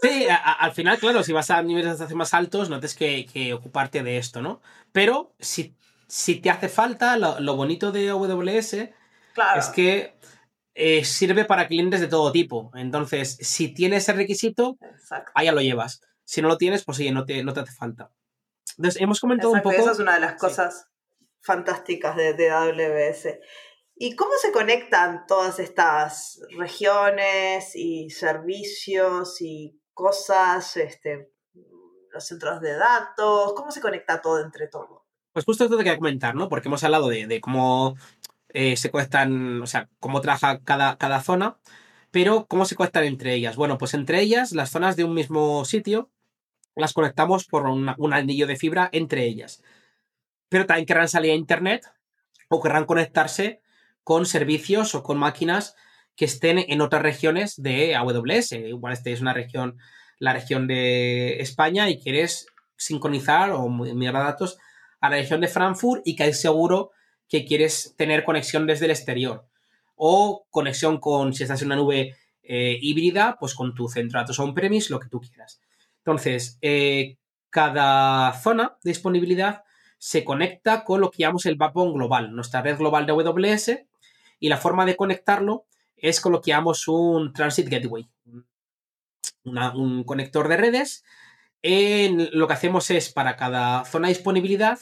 [0.00, 3.52] Sí, al final, claro, si vas a niveles de más altos, no tienes que, que
[3.52, 4.60] ocuparte de esto, ¿no?
[4.92, 5.76] Pero si
[6.12, 10.14] si te hace falta, lo, bonito de AWS es que
[10.74, 12.70] eh, sirve para clientes de todo tipo.
[12.74, 14.76] Entonces, si tienes ese requisito,
[15.34, 16.02] allá lo llevas.
[16.22, 18.12] Si no lo tienes, pues sí, no te, no te hace falta.
[18.76, 19.74] Entonces, hemos comentado un poco.
[19.74, 20.86] Esa es una de las cosas
[21.40, 23.28] fantásticas de, de AWS.
[23.96, 31.32] ¿Y cómo se conectan todas estas regiones y servicios y cosas, este,
[32.10, 33.54] los centros de datos?
[33.54, 35.01] ¿Cómo se conecta todo entre todo?
[35.32, 36.48] Pues justo esto te quería comentar, ¿no?
[36.48, 37.96] Porque hemos hablado de, cómo
[38.50, 41.56] eh, se conectan, o sea, cómo trabaja cada, cada zona,
[42.10, 43.56] pero cómo se conectan entre ellas.
[43.56, 46.10] Bueno, pues entre ellas, las zonas de un mismo sitio,
[46.76, 49.62] las conectamos por un anillo de fibra entre ellas.
[50.48, 51.86] Pero también querrán salir a Internet
[52.48, 53.62] o querrán conectarse
[54.04, 55.74] con servicios o con máquinas
[56.16, 58.52] que estén en otras regiones de AWS.
[58.52, 59.78] Igual este es una región,
[60.18, 64.58] la región de España y quieres sincronizar o mirar datos
[65.02, 66.92] a la región de Frankfurt y que es seguro
[67.28, 69.46] que quieres tener conexión desde el exterior.
[69.96, 74.22] O conexión con, si estás en una nube eh, híbrida, pues con tu centro de
[74.22, 75.60] datos on-premise, lo que tú quieras.
[75.98, 77.18] Entonces, eh,
[77.50, 79.64] cada zona de disponibilidad
[79.98, 83.84] se conecta con lo que llamamos el backbone global, nuestra red global de AWS,
[84.38, 88.08] y la forma de conectarlo es con lo que llamamos un Transit Gateway,
[89.44, 91.04] un conector de redes.
[91.62, 94.78] En, lo que hacemos es para cada zona de disponibilidad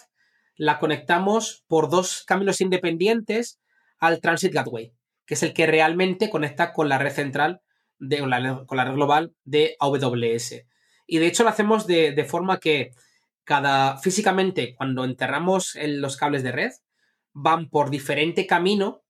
[0.56, 3.60] la conectamos por dos caminos independientes
[3.98, 4.92] al Transit Gateway,
[5.26, 7.62] que es el que realmente conecta con la red central,
[7.98, 10.64] de, con, la, red global de AWS.
[11.06, 12.90] Y de hecho lo hacemos de, forma que
[13.44, 16.72] cada físicamente, cuando enterramos los cables de red,
[17.32, 19.02] van por diferente camino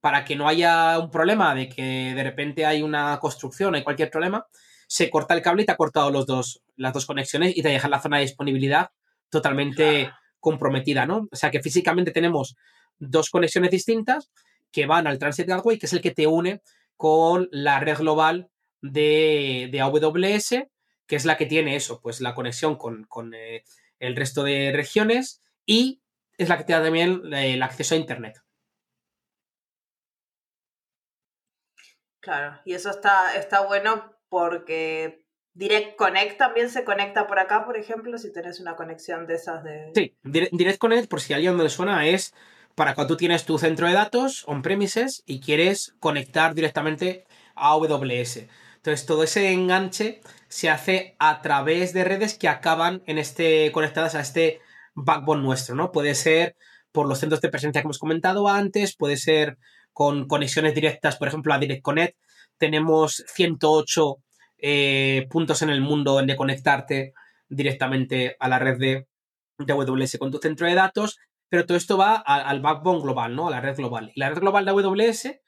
[0.00, 4.10] para que no haya un problema de que de repente hay una construcción, hay cualquier
[4.10, 4.46] problema,
[4.86, 7.68] se corta el cable y te ha cortado los dos, las dos conexiones y te
[7.68, 8.90] deja la zona de disponibilidad
[9.30, 11.28] totalmente comprometida, ¿no?
[11.30, 12.56] O sea que físicamente tenemos
[12.98, 14.30] dos conexiones distintas
[14.70, 16.62] que van al Transit Gateway, que es el que te une
[16.96, 18.48] con la red global
[18.80, 20.68] de, AWS,
[21.06, 23.64] que es la que tiene eso, pues la conexión con, eh,
[23.98, 26.02] el resto de regiones y
[26.38, 28.42] es la que te da también eh, el acceso a Internet.
[32.20, 37.78] Claro, y eso está, está bueno porque Direct Connect también se conecta por acá, por
[37.78, 39.92] ejemplo, si tienes una conexión de esas de...
[39.94, 42.34] Sí, Direct Connect, por si a alguien no le suena, es
[42.74, 48.44] para cuando tú tienes tu centro de datos on-premises y quieres conectar directamente a AWS.
[48.76, 54.16] Entonces, todo ese enganche se hace a través de redes que acaban en este, conectadas
[54.16, 54.60] a este
[54.94, 55.92] backbone nuestro, ¿no?
[55.92, 56.56] Puede ser
[56.92, 59.56] por los centros de presencia que hemos comentado antes, puede ser
[59.94, 62.18] con conexiones directas, por ejemplo, a Direct Connect.
[62.58, 64.18] Tenemos 108
[64.58, 67.14] eh, puntos en el mundo de conectarte
[67.48, 69.08] directamente a la red de,
[69.58, 73.48] AWS con tu centro de datos, pero todo esto va al backbone global, ¿no?
[73.48, 74.12] A la red global.
[74.14, 75.40] Y la red global de AWS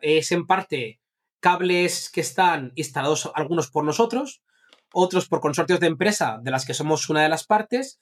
[0.00, 1.00] es en parte
[1.40, 4.42] cables que están instalados algunos por nosotros,
[4.92, 8.00] otros por consorcios de empresa de las que somos una de las partes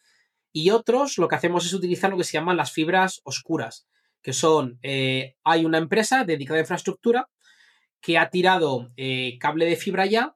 [0.53, 3.87] y otros lo que hacemos es utilizar lo que se llaman las fibras oscuras,
[4.23, 7.29] que son, eh, hay una empresa dedicada a infraestructura
[8.01, 10.35] que ha tirado eh, cable de fibra ya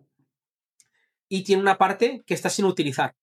[1.35, 3.17] y tiene una parte que está sin utilizar.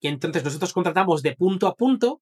[0.00, 2.20] Y entonces nosotros contratamos de punto a punto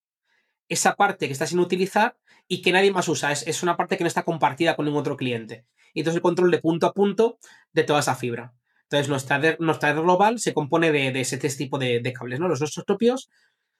[0.69, 2.19] esa parte que está sin utilizar
[2.49, 3.33] y que nadie más usa.
[3.33, 5.65] Es, una parte que no está compartida con ningún otro cliente.
[5.95, 7.39] Y entonces el control de punto a punto
[7.73, 8.53] de toda esa fibra.
[8.83, 9.57] Entonces nuestra, red,
[10.03, 12.49] global se compone de, ese tipo de, cables, ¿no?
[12.49, 13.31] Los nuestros propios,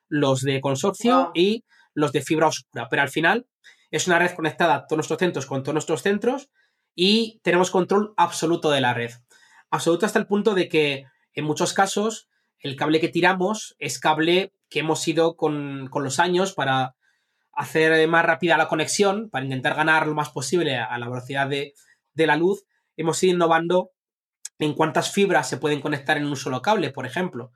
[0.09, 2.89] los de consorcio y los de fibra oscura.
[2.89, 3.47] Pero al final
[3.91, 6.49] es una red conectada a todos nuestros centros con todos nuestros centros
[6.95, 9.11] y tenemos control absoluto de la red.
[9.75, 12.29] Absoluto hasta el punto de que en muchos casos
[12.61, 16.95] el cable que tiramos es cable que hemos ido con, los años para
[17.51, 21.75] hacer más rápida la conexión, para intentar ganar lo más posible a, la velocidad de,
[22.13, 22.65] de la luz.
[22.97, 23.91] Hemos ido innovando
[24.61, 27.51] en cuántas fibras se pueden conectar en un solo cable, por ejemplo.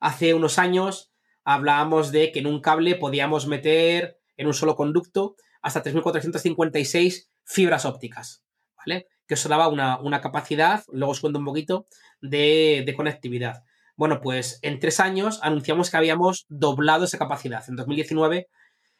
[0.00, 1.12] Hace unos años
[1.44, 7.84] hablábamos de que en un cable podíamos meter en un solo conducto hasta 3.456 fibras
[7.84, 8.42] ópticas,
[8.76, 9.06] ¿vale?
[9.26, 11.86] Que eso daba una, capacidad, luego os cuento un poquito,
[12.20, 13.64] de, conectividad.
[13.96, 17.64] Bueno, pues en tres años anunciamos que habíamos doblado esa capacidad.
[17.68, 18.48] En 2019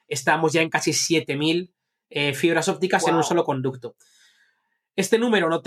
[0.09, 1.73] estábamos ya en casi 7.000
[2.11, 3.97] eh, fibras ópticas en un solo conducto.
[4.97, 5.61] Este número no,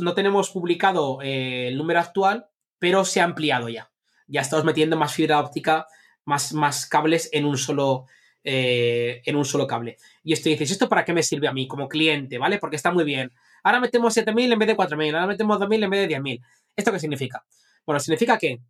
[0.00, 2.46] no, tenemos publicado eh, el número actual,
[2.78, 3.90] pero se ha ampliado ya.
[4.26, 5.86] Ya estamos metiendo más fibra óptica
[6.24, 8.06] más, más cables en un solo.
[8.46, 9.96] Eh, en un solo cable.
[10.22, 12.36] Y esto dices, ¿esto para qué me sirve a mí como cliente?
[12.36, 12.58] ¿Vale?
[12.58, 13.32] Porque está muy bien.
[13.64, 16.40] Ahora metemos 7.000 en vez de 4.000, ahora metemos 2.000 en vez de 10.000.
[16.76, 17.44] ¿Esto qué significa?
[17.84, 18.60] Bueno, significa que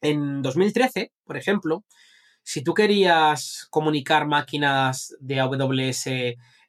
[0.00, 1.84] en 2013, por ejemplo,
[2.42, 6.08] si tú querías comunicar máquinas de AWS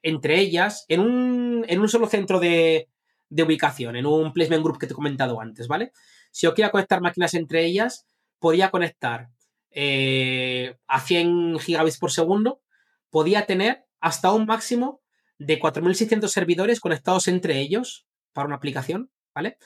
[0.03, 2.89] entre ellas, en un, en un solo centro de,
[3.29, 5.91] de, ubicación, en un placement group que te he comentado antes, ¿vale?
[6.31, 8.05] Si yo quería conectar máquinas entre ellas,
[8.39, 9.29] podía conectar
[9.69, 12.61] eh, a 100 gigabits por segundo,
[13.09, 15.00] podía tener hasta un máximo
[15.41, 19.57] de 4.600 servidores conectados entre ellos para una aplicación, ¿vale?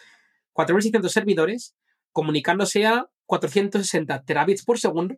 [0.53, 1.75] 4.600 servidores
[2.13, 5.17] comunicándose a 460 terabits por segundo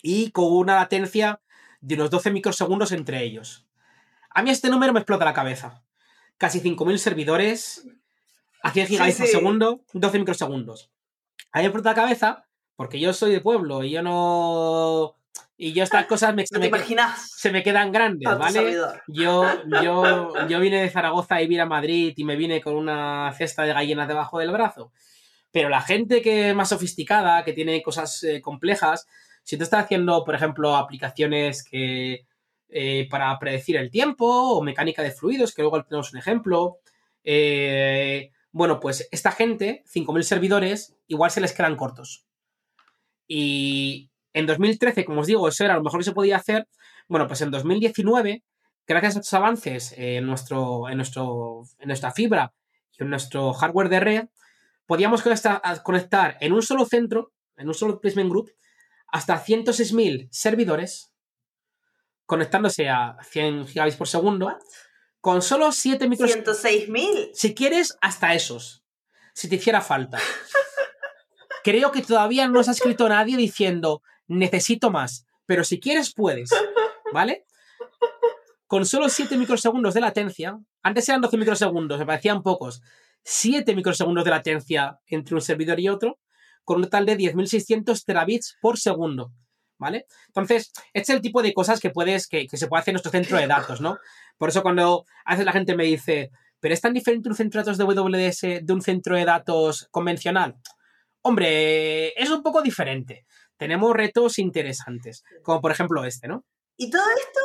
[0.00, 1.40] y con una latencia
[1.80, 3.66] de unos 12 microsegundos entre ellos.
[4.30, 5.82] A mí este número me explota la cabeza.
[6.38, 7.88] Casi 5.000 servidores
[8.62, 10.92] a 100 gigabits por segundo, 12 microsegundos.
[11.50, 15.16] A mí me explota la cabeza porque yo soy de pueblo y yo no.
[15.64, 16.70] Y yo estas cosas me, se, me,
[17.16, 18.74] se me quedan grandes, ¿vale?
[19.06, 19.46] Yo,
[19.80, 23.62] yo, yo vine de Zaragoza a vivir a Madrid y me vine con una cesta
[23.62, 24.90] de gallinas debajo del brazo.
[25.52, 29.06] Pero la gente que es más sofisticada, que tiene cosas eh, complejas,
[29.44, 32.26] si tú estás haciendo, por ejemplo, aplicaciones que
[32.68, 36.78] eh, para predecir el tiempo o mecánica de fluidos, que luego tenemos un ejemplo,
[37.22, 42.26] eh, bueno, pues esta gente, 5.000 servidores, igual se les quedan cortos.
[43.28, 46.66] Y en 2013, como os digo, eso era lo mejor que se podía hacer.
[47.08, 48.42] Bueno, pues en 2019,
[48.86, 52.52] gracias a estos avances en, nuestro, en, nuestro, en nuestra fibra
[52.98, 54.24] y en nuestro hardware de red,
[54.86, 58.50] podíamos conectar, en un solo centro, en un solo placement group,
[59.08, 61.12] hasta 106.000 servidores
[62.24, 64.56] conectándose a 100 gigabits por segundo
[65.20, 66.30] con solo 7 micros.
[66.30, 67.30] 106.000.
[67.34, 68.84] Si quieres, hasta esos.
[69.34, 70.18] Si te hiciera falta.
[71.64, 76.50] Creo que todavía no nos ha escrito nadie diciendo necesito más, pero si quieres puedes,
[77.12, 77.44] ¿vale?
[78.66, 82.82] Con solo 7 microsegundos de latencia, antes eran 12 microsegundos, me parecían pocos,
[83.24, 86.18] 7 microsegundos de latencia entre un servidor y otro,
[86.64, 89.32] con un total de 10.600 terabits por segundo.
[89.78, 90.06] ¿Vale?
[90.28, 92.94] Entonces, este es el tipo de cosas que puedes, que, que se puede hacer en
[92.94, 93.98] nuestro centro de datos, ¿no?
[94.38, 97.60] Por eso cuando a veces la gente me dice, ¿pero es tan diferente un centro
[97.60, 100.54] de datos de WS de un centro de datos convencional?
[101.22, 103.26] Hombre, es un poco diferente.
[103.62, 106.44] Tenemos retos interesantes, como por ejemplo este, ¿no?
[106.76, 107.40] Y todo esto,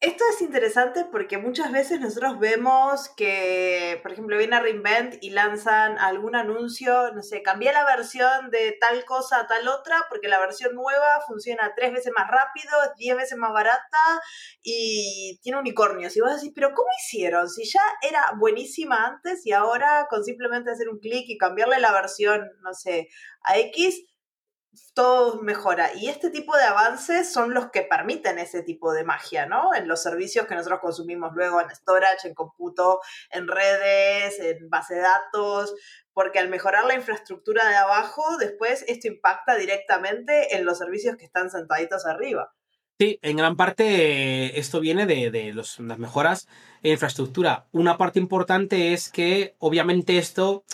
[0.00, 5.28] esto es interesante porque muchas veces nosotros vemos que, por ejemplo, viene a Reinvent y
[5.28, 10.28] lanzan algún anuncio, no sé, cambié la versión de tal cosa a tal otra porque
[10.28, 14.22] la versión nueva funciona tres veces más rápido, es diez veces más barata
[14.62, 16.16] y tiene unicornios.
[16.16, 17.46] Y vos decís, pero ¿cómo hicieron?
[17.50, 21.92] Si ya era buenísima antes y ahora con simplemente hacer un clic y cambiarle la
[21.92, 23.08] versión, no sé,
[23.42, 24.02] a X,
[24.94, 25.92] todo mejora.
[25.94, 29.74] Y este tipo de avances son los que permiten ese tipo de magia, ¿no?
[29.74, 33.00] En los servicios que nosotros consumimos luego en storage, en computo,
[33.30, 35.74] en redes, en base de datos,
[36.12, 41.24] porque al mejorar la infraestructura de abajo, después esto impacta directamente en los servicios que
[41.24, 42.52] están sentaditos arriba.
[42.98, 46.48] Sí, en gran parte esto viene de, las mejoras
[46.82, 47.66] en infraestructura.
[47.70, 50.64] Una parte importante es que obviamente esto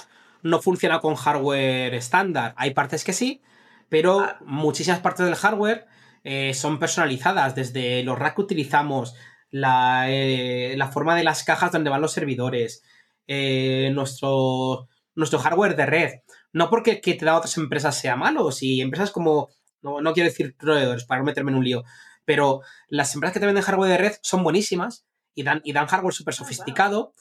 [0.41, 2.55] no funciona con hardware estándar.
[2.57, 3.43] Hay partes que sí,
[3.89, 4.39] pero Ah.
[4.45, 5.87] muchísimas partes del hardware
[6.25, 9.15] eh, son personalizadas, desde los racks que utilizamos,
[9.51, 12.83] la, eh, la forma de las cajas donde van los servidores,
[13.27, 16.13] eh, nuestro, nuestro hardware de red.
[16.53, 19.49] No porque que te da otras empresas sea malo, si empresas como,
[19.83, 21.85] no, no quiero decir proveedores para no meterme en un lío,
[22.25, 25.87] pero las empresas que te venden hardware de red son buenísimas y dan, y dan
[25.87, 27.13] hardware súper sofisticado,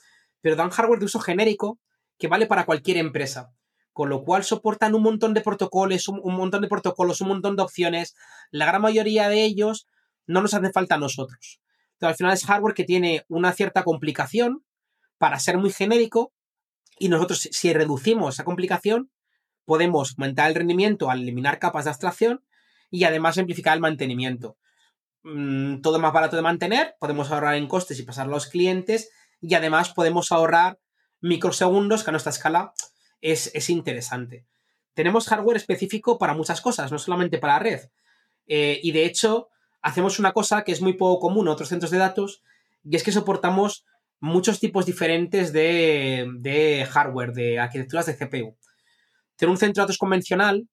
[0.41, 1.79] pero dan hardware de uso genérico
[2.17, 3.53] que vale para cualquier empresa.
[3.93, 7.63] Con lo cual soportan un montón de protocolos, un, montón de protocolos, un montón de
[7.63, 8.15] opciones.
[8.51, 9.87] La gran mayoría de ellos
[10.25, 11.61] no nos hace falta a nosotros.
[11.93, 14.65] Entonces, al final es hardware que tiene una cierta complicación
[15.19, 16.33] para ser muy genérico
[16.97, 19.11] y nosotros, si- si reducimos esa complicación,
[19.65, 22.43] podemos aumentar el rendimiento al eliminar capas de abstracción
[22.91, 24.57] y además simplificar el mantenimiento.
[25.23, 29.09] Mm, todo más barato de mantener, podemos ahorrar en costes y pasarlo a los clientes
[29.39, 30.79] y además podemos ahorrar
[31.21, 32.73] microsegundos que a nuestra escala
[33.23, 34.45] es, es interesante.
[34.93, 37.79] Tenemos hardware específico para muchas cosas, no solamente para la red.
[38.45, 39.47] Eh, y de hecho,
[39.81, 42.43] hacemos una cosa que es muy poco común en otros centros de datos,
[42.83, 43.85] y es que soportamos
[44.19, 48.57] muchos tipos diferentes de, de hardware, de arquitecturas de CPU.
[49.37, 50.67] Tener un centro de datos convencional,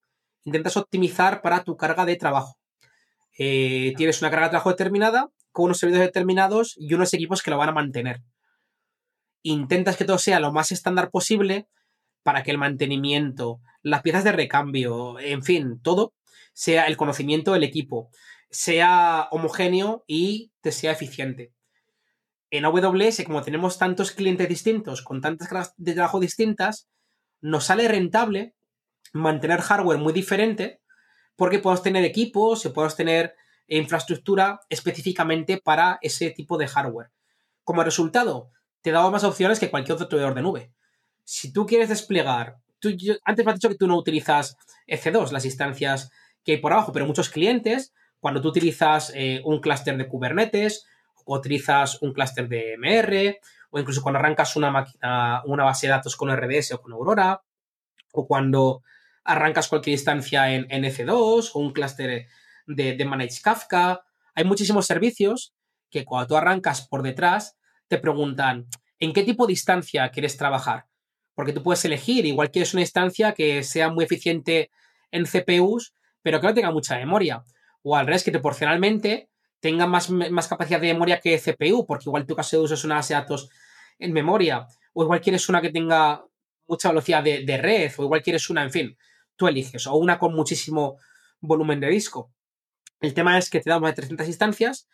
[0.44, 2.58] intentas optimizar para tu carga de trabajo.
[3.38, 7.50] Eh, tienes una carga de trabajo determinada, con unos servidores determinados y unos equipos que
[7.50, 8.22] lo van a mantener.
[9.42, 11.68] Intentas que todo sea lo más estándar posible
[12.22, 16.14] para que el mantenimiento, las piezas de recambio, en fin, todo
[16.52, 18.10] sea el conocimiento del equipo,
[18.50, 21.52] sea homogéneo y te sea eficiente.
[22.50, 26.88] En AWS, como tenemos tantos clientes distintos, con tantas cargas de trabajo distintas,
[27.40, 28.54] nos sale rentable
[29.12, 30.80] mantener hardware muy diferente
[31.36, 33.34] porque podemos tener equipos y podemos tener
[33.68, 37.10] infraestructura específicamente para ese tipo de hardware.
[37.62, 38.50] Como resultado,
[38.82, 40.72] te damos más opciones que cualquier otro proveedor de nube.
[41.32, 42.90] Si tú quieres desplegar, tú,
[43.24, 44.56] antes me has dicho que tú no utilizas
[44.88, 46.10] EC2, las instancias
[46.44, 50.86] que hay por abajo, pero muchos clientes, cuando tú utilizas eh, un clúster de Kubernetes,
[51.24, 53.38] o utilizas un clúster de MR,
[53.70, 57.40] o incluso cuando arrancas una máquina, una base de datos con RDS o con Aurora,
[58.12, 58.82] o cuando
[59.22, 62.26] arrancas cualquier instancia en, en EC2 o un clúster
[62.66, 64.02] de Managed Kafka.
[64.34, 65.54] Hay muchísimos servicios
[65.90, 67.56] que cuando tú arrancas por detrás
[67.86, 68.66] te preguntan
[68.98, 70.89] en qué tipo de instancia quieres trabajar.
[71.34, 74.70] Porque tú puedes elegir, igual quieres una instancia que sea muy eficiente
[75.10, 77.44] en CPUs, pero que no tenga mucha memoria.
[77.82, 82.26] O al revés, que proporcionalmente tenga más, más capacidad de memoria que CPU, porque igual
[82.26, 83.50] tu caso de es una base de datos
[83.98, 84.66] en memoria.
[84.92, 86.24] O igual quieres una que tenga
[86.66, 88.98] mucha velocidad de, de red, o igual quieres una, en fin,
[89.36, 90.98] tú eliges, o una con muchísimo
[91.40, 92.32] volumen de disco.
[93.00, 94.88] El tema es que te da más de 300 instancias.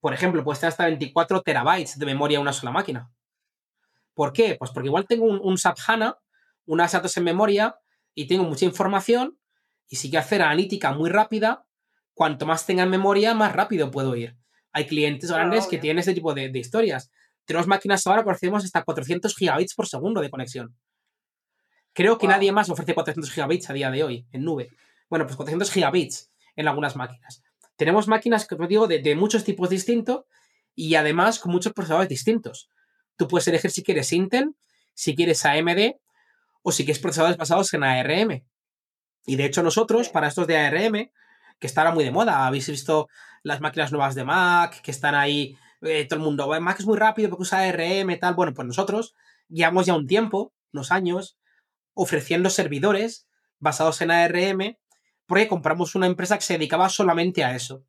[0.00, 3.10] Por ejemplo, puedes tener hasta 24 terabytes de memoria en una sola máquina.
[4.16, 4.56] ¿Por qué?
[4.58, 6.16] Pues porque igual tengo un, un SAP HANA,
[6.64, 7.76] unas datos en memoria
[8.14, 9.38] y tengo mucha información
[9.88, 11.66] y si quiero hacer analítica muy rápida,
[12.14, 14.36] cuanto más tenga en memoria, más rápido puedo ir.
[14.72, 17.10] Hay clientes Claro, grandes que tienen este tipo de, de historias.
[17.44, 20.74] Tenemos máquinas ahora que ofrecemos hasta 400 gigabits por segundo de conexión.
[21.92, 22.34] Creo que Wow.
[22.36, 24.70] nadie más ofrece 400 gigabits a día de hoy en nube.
[25.10, 27.42] Bueno, pues 400 gigabits en algunas máquinas.
[27.76, 30.24] Tenemos máquinas, como digo, de, de muchos tipos distintos
[30.74, 32.70] y además con muchos procesadores distintos.
[33.16, 34.54] Tú puedes elegir si quieres Intel,
[34.94, 35.96] si quieres AMD
[36.62, 38.44] o si quieres procesadores basados en ARM.
[39.26, 41.10] Y de hecho nosotros, para estos de ARM,
[41.58, 43.08] que está ahora muy de moda, habéis visto
[43.42, 46.86] las máquinas nuevas de Mac, que están ahí, eh, todo el mundo, "Bueno, Mac es
[46.86, 48.34] muy rápido porque usa ARM y tal.
[48.34, 49.14] Bueno, pues nosotros
[49.48, 51.38] llevamos ya un tiempo, unos años,
[51.94, 53.26] ofreciendo servidores
[53.58, 54.78] basados en ARM
[55.26, 57.84] porque compramos una empresa que se dedicaba solamente a eso.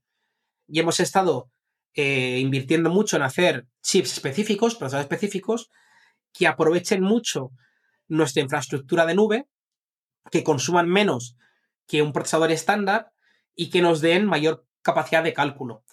[0.68, 1.50] Y hemos estado
[1.98, 5.72] eh, invirtiendo mucho en hacer chips específicos, procesadores específicos,
[6.32, 7.50] que aprovechen mucho
[8.08, 9.48] nuestra infraestructura de nube,
[10.30, 11.36] que consuman menos
[11.88, 13.12] que un procesador estándar
[13.56, 15.84] y que nos den mayor capacidad de cálculo.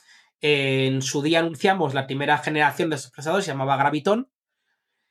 [0.42, 4.30] En su día anunciamos la primera generación de estos procesadores, se llamaba Graviton,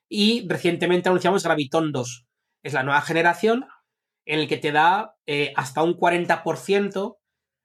[0.08, 2.28] y recientemente anunciamos Graviton 2.
[2.62, 3.66] Es la nueva generación
[4.26, 7.18] en el que te da eh, hasta un 40%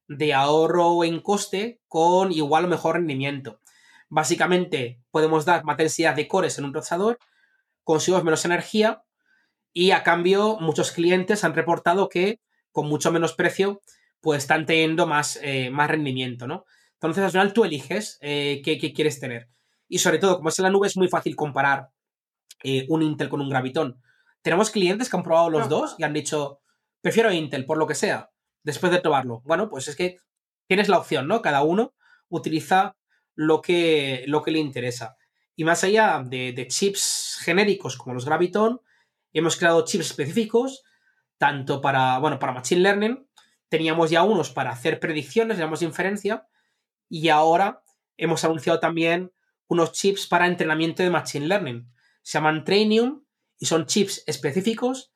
[0.09, 3.61] de ahorro en coste con igual o mejor rendimiento.
[4.09, 7.19] Básicamente podemos dar más densidad de cores en un procesador,
[7.85, 9.03] conseguimos menos energía
[9.73, 12.41] y a cambio muchos clientes han reportado que
[12.73, 13.83] con mucho menos precio
[14.21, 16.65] pues están teniendo más, eh, más rendimiento, ¿no?
[16.95, 19.49] Entonces al final tú eliges eh, qué, qué quieres tener.
[19.89, 21.91] Y sobre todo, como es en la nube, es muy fácil comparar
[22.63, 24.01] eh, un Intel con un Graviton.
[24.43, 26.61] Tenemos clientes que han probado los dos y han dicho,
[27.01, 28.31] prefiero Intel, por lo que sea,
[28.69, 29.41] después de probarlo.
[29.47, 30.19] Bueno, pues es que
[30.67, 31.41] tienes la opción, ¿no?
[31.41, 31.95] Cada uno
[32.29, 32.97] utiliza
[33.35, 35.17] lo que, lo que le interesa.
[35.57, 38.83] Y más allá de, chips genéricos como los Graviton,
[39.33, 40.85] hemos creado chips específicos,
[41.39, 43.27] tanto para, bueno, para Machine Learning,
[43.71, 46.47] teníamos ya unos para hacer predicciones, llamamos inferencia,
[47.09, 47.83] y ahora
[48.19, 49.33] hemos anunciado también
[49.67, 51.91] unos chips para entrenamiento de Machine Learning.
[52.21, 53.25] Se llaman Trainium
[53.59, 55.11] y son chips específicos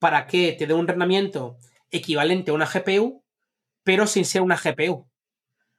[0.00, 1.58] para que te dé un rendimiento
[1.90, 3.24] equivalente a una GPU,
[3.82, 5.08] pero sin ser una GPU.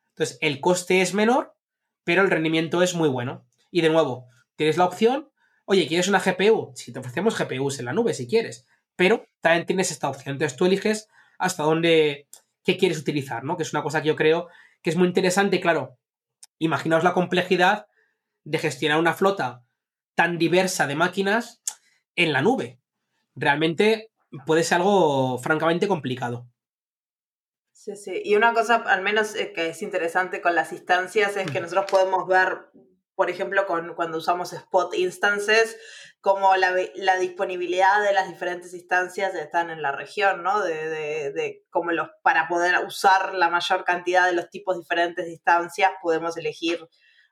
[0.09, 1.55] Entonces, el coste es menor,
[2.03, 3.45] pero el rendimiento es muy bueno.
[3.69, 5.29] Y de nuevo, tienes la opción,
[5.65, 6.71] oye, ¿quieres una GPU?
[6.75, 10.33] Si te ofrecemos GPUs en la nube, si quieres, pero también tienes esta opción.
[10.33, 12.27] Entonces, tú eliges hasta dónde,
[12.63, 13.57] qué quieres utilizar, ¿no?
[13.57, 14.47] Que es una cosa que yo creo
[14.81, 15.59] que es muy interesante.
[15.59, 15.97] Claro,
[16.59, 17.87] imaginaos la complejidad
[18.43, 19.63] de gestionar una flota
[20.15, 21.61] tan diversa de máquinas
[22.15, 22.79] en la nube.
[23.35, 24.09] Realmente
[24.45, 26.47] puede ser algo francamente complicado.
[27.71, 28.21] Sí, sí.
[28.23, 31.85] Y una cosa, al menos eh, que es interesante con las instancias, es que nosotros
[31.89, 32.57] podemos ver,
[33.15, 35.77] por ejemplo, con, cuando usamos spot instances,
[36.19, 36.73] como la,
[37.19, 40.61] disponibilidad de las diferentes instancias están en la región, ¿no?
[40.61, 45.25] De, de, de como los, para poder usar la mayor cantidad de los tipos diferentes
[45.25, 46.79] de instancias, podemos elegir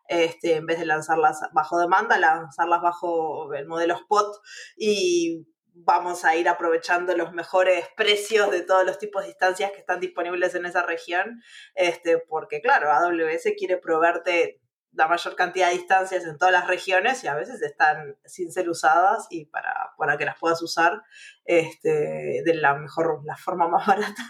[0.07, 4.37] este, en vez de lanzarlas bajo demanda, lanzarlas bajo el modelo spot
[4.77, 9.79] y vamos a ir aprovechando los mejores precios de todos los tipos de instancias que
[9.79, 11.43] están disponibles en esa región,
[11.75, 14.61] este, porque claro, AWS quiere proveerte
[14.93, 18.69] la mayor cantidad de instancias en todas las regiones y a veces están sin ser
[18.69, 21.01] usadas y para, para que las puedas usar
[21.43, 24.23] este, de la mejor, la forma más barata.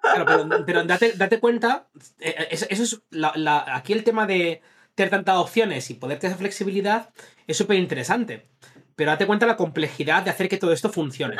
[0.00, 1.88] Claro, pero, date, date, cuenta,
[2.20, 4.62] eh, eh, eso, es la, aquí el tema de
[4.94, 7.10] tener tantas opciones y poder tener flexibilidad
[7.46, 8.48] es súper interesante.
[9.02, 11.36] Pero date cuenta la complejidad de hacer que todo esto funcione.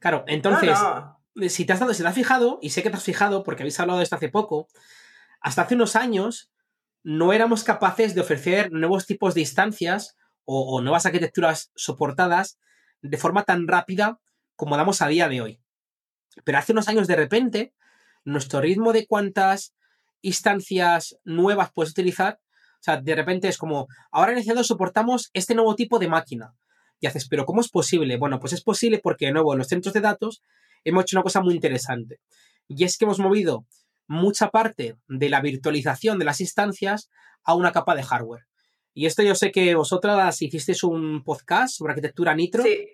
[0.00, 0.76] Claro, entonces,
[1.46, 3.62] Si, te has dado, si te has fijado, y sé que te has fijado porque
[3.62, 4.66] habéis hablado de esto hace poco,
[5.40, 6.50] hasta hace unos años
[7.04, 12.58] no éramos capaces de ofrecer nuevos tipos de instancias o, o nuevas arquitecturas soportadas
[13.02, 14.18] de forma tan rápida
[14.56, 15.60] como damos a día de hoy.
[16.42, 17.72] Pero hace unos años, de repente,
[18.24, 19.76] nuestro ritmo de cuántas
[20.22, 22.40] instancias nuevas puedes utilizar,
[22.80, 26.52] o sea, de repente es como, ahora en el soportamos este nuevo tipo de máquina.
[27.00, 28.16] Y haces, pero ¿cómo es posible?
[28.18, 30.42] Bueno, pues es posible porque, de nuevo, en los centros de datos
[30.84, 32.20] hemos hecho una cosa muy interesante.
[32.68, 33.66] Y es que hemos movido
[34.06, 37.10] mucha parte de la virtualización de las instancias
[37.44, 38.46] a una capa de hardware.
[38.92, 42.62] Y esto yo sé que vosotras hicisteis un podcast sobre arquitectura Nitro.
[42.62, 42.86] Sí,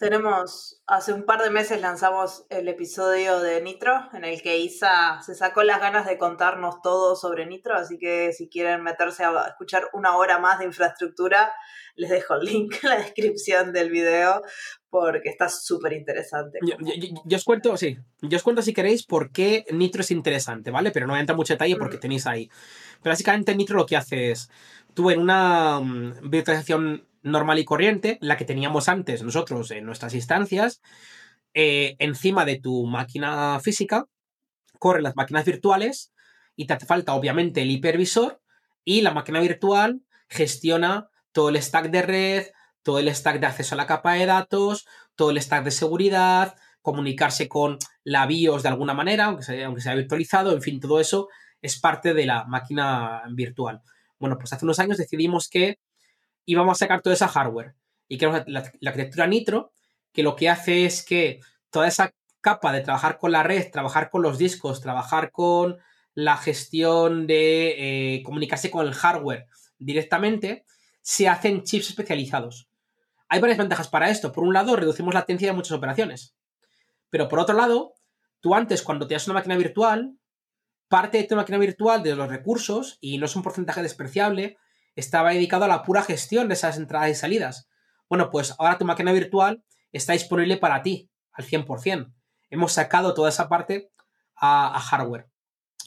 [0.00, 5.20] tenemos, hace un par de meses lanzamos el episodio de Nitro, en el que Isa
[5.20, 9.44] se sacó las ganas de contarnos todo sobre Nitro, así que si quieren meterse a
[9.46, 11.52] escuchar una hora más de infraestructura,
[11.96, 14.42] les dejo el link en la descripción del video
[14.88, 16.58] porque está súper interesante.
[16.62, 20.92] Yo, os cuento, sí, yo os cuento si queréis por qué Nitro es interesante, ¿vale?
[20.92, 22.00] Pero no entra mucho detalle porque mm.
[22.00, 22.50] tenéis ahí.
[23.02, 24.50] Pero básicamente Nitro lo que hace es,
[24.94, 30.14] tú en una mm, virtualización normal y corriente, la que teníamos antes nosotros en nuestras
[30.14, 30.80] instancias,
[31.54, 34.06] eh, encima de tu máquina física,
[34.78, 36.12] corren las máquinas virtuales
[36.56, 38.40] y te hace falta obviamente el hipervisor
[38.84, 42.46] y la máquina virtual gestiona todo el stack de red,
[42.82, 46.56] todo el stack de acceso a la capa de datos, todo el stack de seguridad,
[46.82, 51.00] comunicarse con la BIOS de alguna manera, aunque sea, aunque sea virtualizado, en fin, todo
[51.00, 51.28] eso
[51.60, 53.82] es parte de la máquina virtual.
[54.20, 55.80] Bueno, pues hace unos años decidimos que
[56.44, 57.74] y vamos a sacar toda esa hardware.
[58.06, 59.72] Y creamos la, arquitectura Nitro,
[60.12, 61.40] que lo que hace es que
[61.70, 65.78] toda esa capa de trabajar con la red, trabajar con los discos, trabajar con
[66.14, 69.46] la gestión de eh, comunicarse con el hardware
[69.78, 70.64] directamente,
[71.00, 72.68] se hacen chips especializados.
[73.28, 74.32] Hay varias ventajas para esto.
[74.32, 76.34] Por un lado, reducimos la latencia de muchas operaciones.
[77.08, 77.94] Pero por otro lado,
[78.40, 80.18] tú antes, cuando tenías una máquina virtual,
[80.90, 84.58] parte de tu máquina virtual de los recursos, y no es un porcentaje despreciable,
[84.96, 87.68] estaba dedicado a la pura gestión de esas entradas y salidas.
[88.08, 89.62] Bueno, pues ahora tu máquina virtual
[89.92, 92.12] está disponible para ti al 100%.
[92.50, 93.92] Hemos sacado toda esa parte
[94.34, 95.28] a, hardware.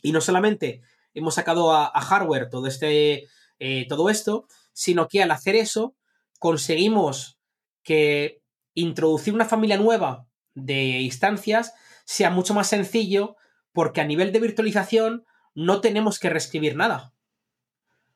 [0.01, 0.81] Y no solamente
[1.13, 3.25] hemos sacado a, hardware todo, este,
[3.59, 5.97] eh, todo esto, sino que al hacer eso
[6.39, 7.37] conseguimos
[7.83, 8.41] que
[8.73, 11.73] introducir una familia nueva de instancias
[12.05, 13.35] sea mucho más sencillo
[13.73, 17.13] porque a nivel de virtualización no tenemos que reescribir nada.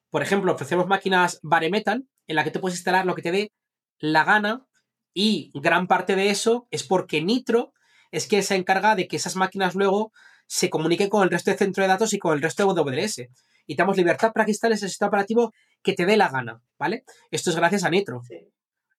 [0.10, 3.32] Por ejemplo, ofrecemos máquinas bare metal en la que te puedes instalar lo que te
[3.32, 3.52] dé
[4.00, 4.66] la gana
[5.14, 7.74] y gran parte de eso es porque Nitro
[8.12, 10.14] es que se encarga de que esas máquinas luego
[10.46, 13.28] se comuniquen con el resto del centro de datos y con el resto de AWS.
[13.66, 15.54] Y tenemos libertad para que instales el sistema operativo
[15.84, 17.04] que te dé la gana, ¿vale?
[17.32, 18.22] Esto es gracias a Nitro.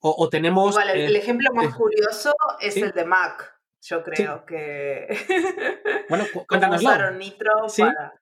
[0.00, 0.76] O, tenemos...
[0.76, 3.57] el, eh, ejemplo más curioso es el de Mac.
[3.82, 5.06] Yo creo que...
[6.08, 7.10] bueno, cuéntanoslo.
[7.12, 8.12] Nitro para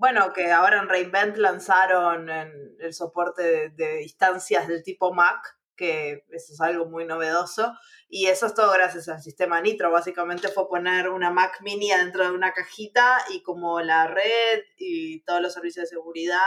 [0.00, 6.54] bueno, que ahora en Reinvent lanzaron el soporte de, instancias del tipo Mac, que eso
[6.54, 7.74] es algo muy novedoso,
[8.08, 9.90] Y eso es todo gracias al sistema Nitro.
[9.90, 15.22] Básicamente fue poner una Mac mini dentro de una cajita y como la red y
[15.24, 16.40] todos los servicios de seguridad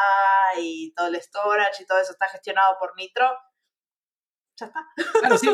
[0.60, 3.28] y todo el storage y todo eso está gestionado por Nitro,
[4.64, 5.20] ya está.
[5.20, 5.50] Claro, sí.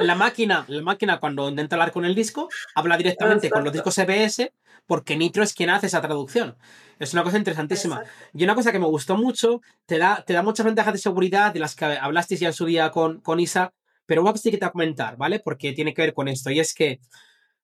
[0.00, 3.94] La, máquina, la máquina cuando intenta hablar con el disco, habla directamente con los discos
[3.94, 4.52] CBS
[4.86, 6.56] porque Nitro es quien hace esa traducción.
[6.98, 8.02] Es una cosa interesantísima.
[8.34, 11.52] Y una cosa que me gustó mucho, te da, te da muchas ventajas de seguridad
[11.52, 13.72] de las que hablasteis ya en su día con, con Isa,
[14.06, 15.38] pero una cosa que te voy a comentar, ¿vale?
[15.38, 16.50] Porque tiene que ver con esto.
[16.50, 16.98] Y es que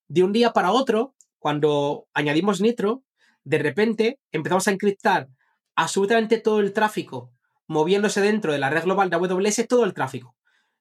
[0.06, 3.02] de un día para otro, cuando añadimos Nitro,
[3.42, 5.28] de repente empezamos a encriptar
[5.74, 7.32] absolutamente todo el tráfico
[7.66, 10.35] moviéndose dentro de la red global de AWS, todo el tráfico.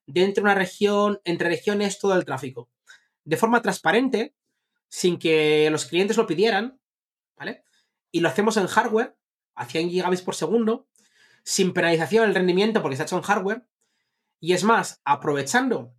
[0.06, 2.68] Dentro de una región, entre regiones, todo el tráfico.
[3.24, 4.34] De forma transparente,
[4.88, 6.80] sin que los clientes lo pidieran,
[7.36, 7.64] ¿vale?
[8.12, 9.16] Y lo hacemos en hardware,
[9.54, 10.86] a 100 gigabits por segundo,
[11.42, 13.66] sin penalización el rendimiento porque se ha hecho en hardware,
[14.40, 15.94] y es más, aprovechando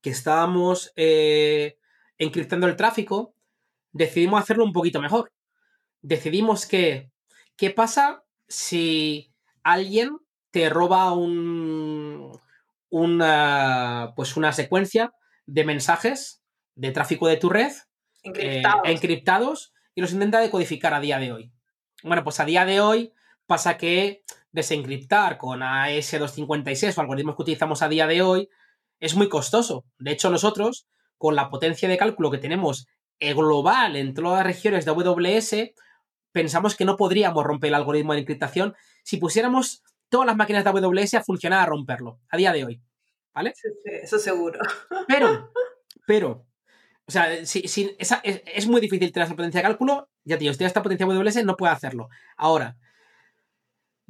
[0.00, 1.78] que estábamos eh,
[2.18, 3.34] encriptando el tráfico,
[3.92, 5.32] decidimos hacerlo un poquito mejor.
[6.00, 7.10] Decidimos que,
[7.56, 9.32] ¿qué pasa si
[9.62, 10.18] alguien
[10.50, 12.31] te roba un,
[12.92, 15.12] una, pues una secuencia
[15.46, 16.42] de mensajes
[16.74, 17.72] de tráfico de tu red
[18.22, 19.72] eh, encriptados.
[19.94, 21.52] y los intenta decodificar a día de hoy?
[22.02, 23.12] Bueno, pues a día de hoy
[23.46, 24.22] pasa que
[24.52, 28.48] desencriptar con AS256 o algoritmos que utilizamos a día de hoy
[29.00, 29.86] es muy costoso.
[29.98, 30.86] De hecho, nosotros,
[31.16, 32.86] con la potencia de cálculo que tenemos
[33.18, 35.54] eh, global en todas las regiones de AWS,
[36.30, 39.82] pensamos que no podríamos romper el algoritmo de encriptación si pusiéramos
[40.12, 42.82] todas las máquinas de AWS a funcionar a romperlo, a día de hoy.
[43.34, 43.52] ¿Vale?
[43.56, 44.60] Sí, sí, eso seguro.
[45.08, 45.50] Pero,
[46.06, 46.46] pero,
[47.06, 50.70] o sea, si, es, muy difícil tener esa potencia de cálculo, ya tío, si tienes
[50.70, 52.08] esta potencia de AWS no puede hacerlo.
[52.36, 52.76] Ahora,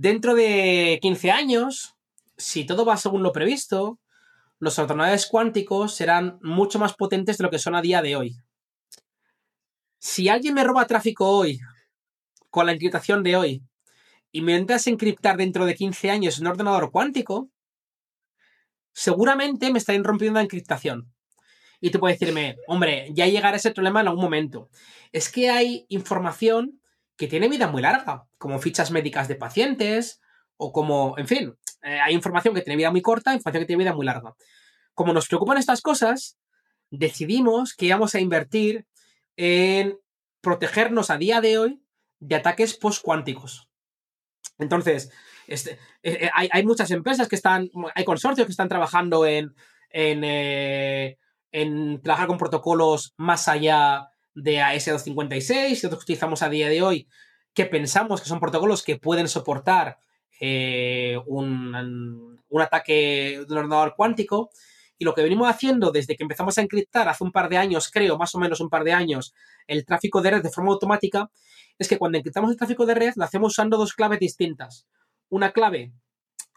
[0.03, 1.95] Dentro de 15 años,
[2.37, 4.01] si todo va según lo previsto,
[4.59, 8.37] los ordenadores cuánticos serán mucho más potentes de lo que son a día de hoy.
[10.01, 11.61] Si alguien me roba tráfico hoy,
[12.51, 13.63] con la encriptación de hoy,
[14.33, 17.51] intentas encriptar dentro de 15 años en un ordenador cuántico,
[18.93, 21.13] seguramente me estarán rompiendo la encriptación.
[21.81, 24.69] Y tú puedes decirme, hombre, ya llegará ese problema en algún momento.
[25.11, 26.81] Es que hay información
[27.17, 30.21] que tiene vida muy larga, como fichas médicas de pacientes
[30.57, 33.83] o como, en fin, eh, hay información que tiene vida muy corta, información que tiene
[33.85, 34.35] vida muy larga.
[34.95, 36.39] Como nos preocupan estas cosas,
[36.91, 38.87] decidimos que íbamos a invertir
[39.37, 39.99] en
[40.41, 41.83] protegernos a día de hoy
[42.21, 43.72] de ataques postcuánticos.
[44.63, 45.11] Entonces,
[45.47, 49.55] este, eh, eh, hay, muchas empresas que están, hay consorcios que están trabajando en,
[49.91, 50.25] en,
[51.53, 57.09] en trabajar con protocolos más allá de AS256 y otros utilizamos a día de hoy
[57.55, 59.99] que pensamos que son protocolos que pueden soportar
[60.41, 64.51] eh, un, ataque de un ordenador cuántico.
[64.99, 67.91] Y lo que venimos haciendo desde que empezamos a encriptar hace un par de años,
[67.91, 69.35] creo, más o menos un par de años,
[69.67, 71.31] el tráfico de red de forma automática,
[71.83, 74.87] es que cuando encriptamos el tráfico de red lo hacemos usando dos claves distintas.
[75.29, 75.93] Una clave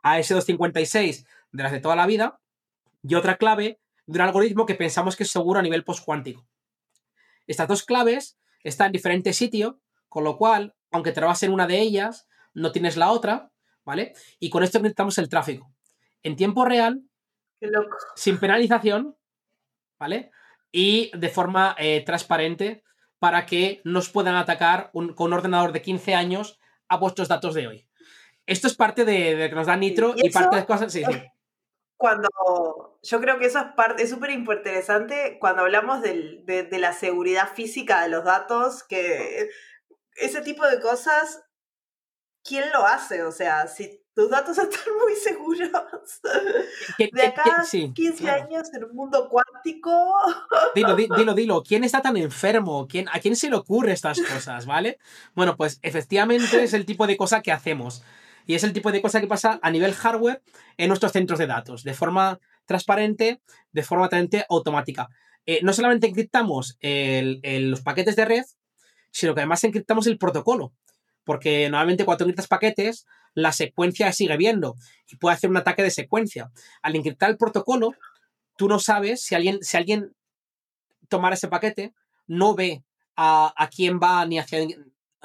[0.03, 2.39] AS256 de las de toda la vida
[3.03, 6.47] y otra clave de un algoritmo que pensamos que es seguro a nivel postcuántico.
[7.47, 9.75] Estas dos claves están en diferentes sitios,
[10.09, 13.51] con lo cual, aunque trabajes en una de ellas, no tienes la otra,
[13.83, 14.13] ¿vale?
[14.39, 15.71] Y con esto necesitamos el tráfico.
[16.23, 17.03] En tiempo real,
[18.15, 19.15] sin penalización,
[19.99, 20.31] ¿vale?
[20.71, 22.83] Y de forma eh, transparente
[23.25, 27.65] para que nos puedan atacar con un ordenador de 15 años a vuestros datos de
[27.65, 27.87] hoy.
[28.45, 30.93] Esto es parte de, de que nos da Nitro y, parte de cosas.
[30.93, 31.13] Sí, sí
[31.97, 37.53] cuando yo creo que eso es parte, es súper interesante cuando hablamos de, la seguridad
[37.53, 39.49] física de los datos, que
[40.15, 41.43] ese tipo de cosas,
[42.43, 43.23] ¿quién lo hace?
[43.23, 45.69] O sea, si tus datos están muy seguros,
[46.97, 49.91] de acá 15 años en un mundo cuántico.
[50.73, 52.87] Dilo, dilo, dilo, ¿quién está tan enfermo?
[52.87, 54.97] ¿Quién, ¿A quién se le ocurre estas cosas, vale?
[55.35, 58.03] Bueno, pues efectivamente es el tipo de cosa que hacemos.
[58.47, 60.41] Y es el tipo de cosa que pasa a nivel hardware
[60.77, 63.41] en nuestros centros de datos, de forma transparente,
[63.71, 65.09] de forma totalmente automática.
[65.47, 68.45] Eh, no solamente encriptamos los paquetes de red,
[69.11, 70.73] sino que además encriptamos el protocolo.
[71.23, 74.75] Porque normalmente cuando encriptas paquetes, la secuencia sigue viendo
[75.07, 76.51] y puede hacer un ataque de secuencia.
[76.81, 77.93] Al encriptar el protocolo,
[78.57, 80.15] tú no sabes si alguien, si alguien
[81.07, 81.93] tomara ese paquete,
[82.25, 82.83] no ve
[83.15, 84.65] a, a quién va ni hacia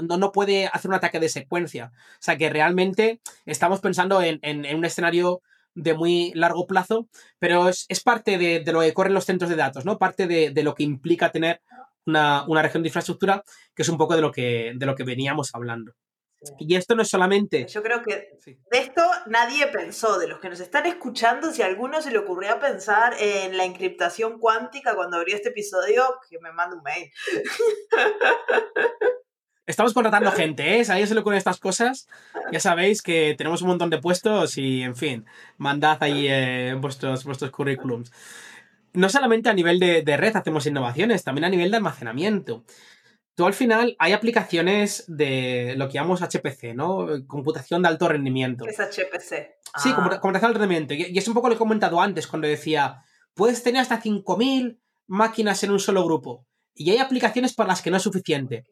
[0.02, 1.92] no, puede hacer un ataque de secuencia.
[1.94, 4.40] O sea que realmente estamos pensando en,
[4.74, 5.42] un escenario
[5.74, 7.08] de muy largo plazo,
[7.38, 9.98] pero es, parte de, lo que corren los centros de datos, ¿no?
[9.98, 11.60] Parte de, lo que implica tener
[12.06, 13.44] una, región de infraestructura,
[13.74, 15.94] que es un poco de lo que, de lo que veníamos hablando.
[16.58, 17.66] Y esto no es solamente...
[17.66, 21.66] Yo creo que de esto nadie pensó, de los que nos están escuchando, si a
[21.66, 26.52] alguno se le ocurrió pensar en la encriptación cuántica cuando abrió este episodio, que me
[26.52, 27.10] mande un mail.
[29.66, 30.84] Estamos contratando gente, ¿eh?
[30.84, 32.08] Si a alguien se le ocurren estas cosas,
[32.50, 35.26] ya sabéis que tenemos un montón de puestos y, en fin,
[35.58, 38.10] mandad ahí eh, vuestros, vuestros currículums.
[38.94, 42.64] No solamente a nivel de, de red hacemos innovaciones, también a nivel de almacenamiento.
[43.40, 47.06] Tú al final hay aplicaciones de lo que llamamos HPC, ¿no?
[47.26, 48.66] Computación de alto rendimiento.
[48.66, 49.56] ¿Qué es HPC?
[49.78, 50.20] Sí, ah.
[50.20, 50.92] computación de alto rendimiento.
[50.92, 54.78] Y es un poco lo que he comentado antes cuando decía, puedes tener hasta 5.000
[55.06, 56.46] máquinas en un solo grupo.
[56.74, 58.66] Y hay aplicaciones para las que no es suficiente.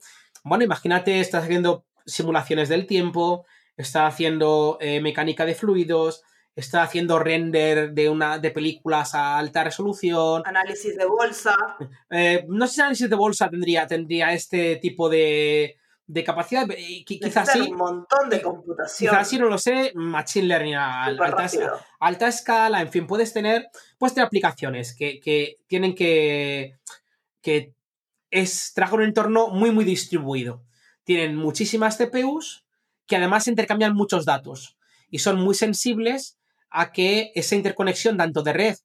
[0.45, 6.21] Bueno, imagínate, estás haciendo simulaciones del tiempo, estás haciendo eh, mecánica de fluidos,
[6.59, 10.43] está haciendo render de una de películas a alta resolución.
[10.45, 11.55] Análisis de bolsa.
[12.11, 16.67] Eh, no sé si análisis de bolsa tendría, tendría este tipo de, de capacidad.
[17.05, 17.61] Quizás sí.
[17.61, 19.11] un montón de computación.
[19.11, 19.93] Quizás sí, no lo sé.
[19.95, 22.81] Machine learning a alta, escala.
[22.81, 26.79] En fin, puedes tener, puedes tener aplicaciones que, que tienen que.
[27.41, 27.75] que
[28.31, 30.65] es, trabajan un entorno muy, muy distribuido.
[31.05, 32.65] Tienen muchísimas CPUs
[33.07, 34.77] que además intercambian muchos datos
[35.11, 36.38] y son muy sensibles
[36.71, 38.77] a que esa interconexión tanto de red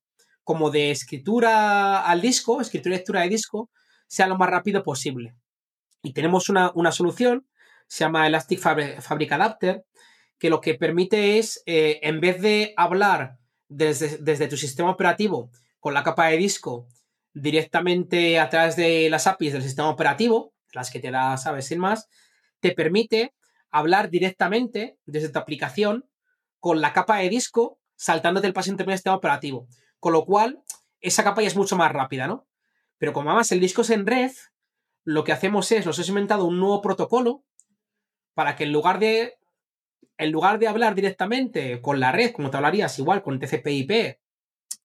[0.44, 3.70] como de escritura al disco, escritura y lectura de disco,
[4.08, 5.36] sea lo más rápido posible.
[6.02, 7.48] Y tenemos una, solución,
[7.88, 9.86] se llama Elastic Fabric, Adapter,
[10.38, 13.38] que lo que permite es, eh, en vez de hablar
[13.70, 16.88] desde, desde, tu sistema operativo con la capa de disco
[17.34, 21.80] directamente a través de las APIs del sistema operativo, las que te da, sabes, sin
[21.80, 22.10] más,
[22.60, 23.34] te permite
[23.72, 26.06] hablar directamente desde tu aplicación
[26.64, 29.68] con la capa de disco saltándote el paso intermedio del sistema operativo.
[30.00, 30.64] Con lo cual,
[31.02, 32.48] esa capa ya es mucho más rápida, ¿no?
[32.98, 34.32] Pero como además el disco es en red,
[35.04, 37.44] lo que hacemos es, nos hemos inventado un nuevo protocolo
[38.34, 39.34] para que en lugar de,
[40.18, 44.22] en lugar de hablar directamente con la red, como te hablarías igual con TCP/IP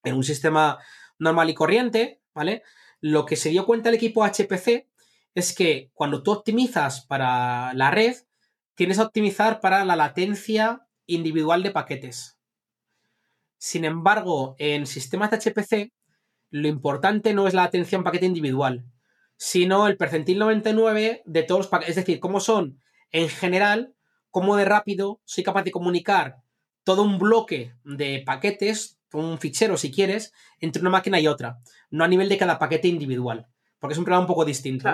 [0.03, 0.79] en un sistema
[1.17, 2.61] normal y corriente, ¿vale?
[2.99, 4.89] Lo que se dio cuenta el equipo HPC
[5.33, 8.17] es que cuando tú optimizas para la red,
[8.75, 12.39] tienes que optimizar para la latencia individual de paquetes.
[13.57, 15.91] Sin embargo, en sistemas de HPC,
[16.49, 18.85] lo importante no es la atención paquete individual,
[19.37, 21.97] sino el percentil 99 de todos los paquetes.
[21.97, 22.81] Es decir, cómo son,
[23.11, 23.93] en general,
[24.31, 26.37] cómo de rápido soy capaz de comunicar
[26.83, 32.03] todo un bloque de paquetes, un fichero si quieres, entre una máquina y otra, no
[32.03, 33.47] a nivel de cada paquete individual,
[33.79, 34.89] porque es un problema un poco distinto.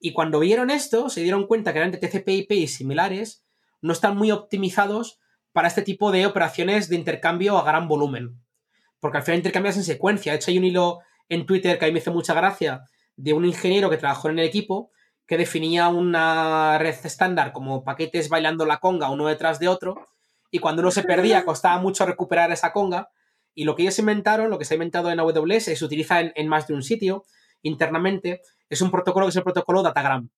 [0.00, 3.44] Y cuando vieron esto, se dieron cuenta que eran de TCP/IP y similares,
[3.80, 5.19] no están muy optimizados
[5.52, 8.40] para este tipo de operaciones de intercambio a gran volumen.
[9.00, 10.32] Porque al final intercambias en secuencia.
[10.32, 12.84] De hecho, hay un hilo en Twitter que a mí me hizo mucha gracia
[13.16, 14.90] de un ingeniero que trabajó en el equipo
[15.26, 20.08] que definía una red estándar como paquetes bailando la conga uno detrás de otro
[20.50, 23.10] y cuando uno se perdía costaba mucho recuperar esa conga
[23.54, 26.48] y lo que ellos inventaron, lo que se ha inventado en AWS, se utiliza en,
[26.48, 27.24] más de un sitio
[27.62, 30.30] internamente, es un protocolo que es el protocolo Datagram.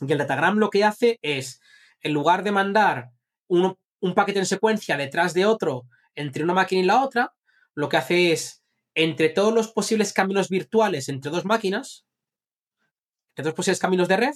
[0.00, 1.60] Y el Datagram lo que hace es,
[2.00, 3.10] en lugar de mandar
[3.48, 7.34] uno, un paquete en secuencia detrás de otro entre una máquina y la otra,
[7.74, 8.62] lo que hace es,
[8.94, 12.04] entre todos los posibles caminos virtuales entre dos máquinas,
[13.30, 14.34] entre dos posibles caminos de red,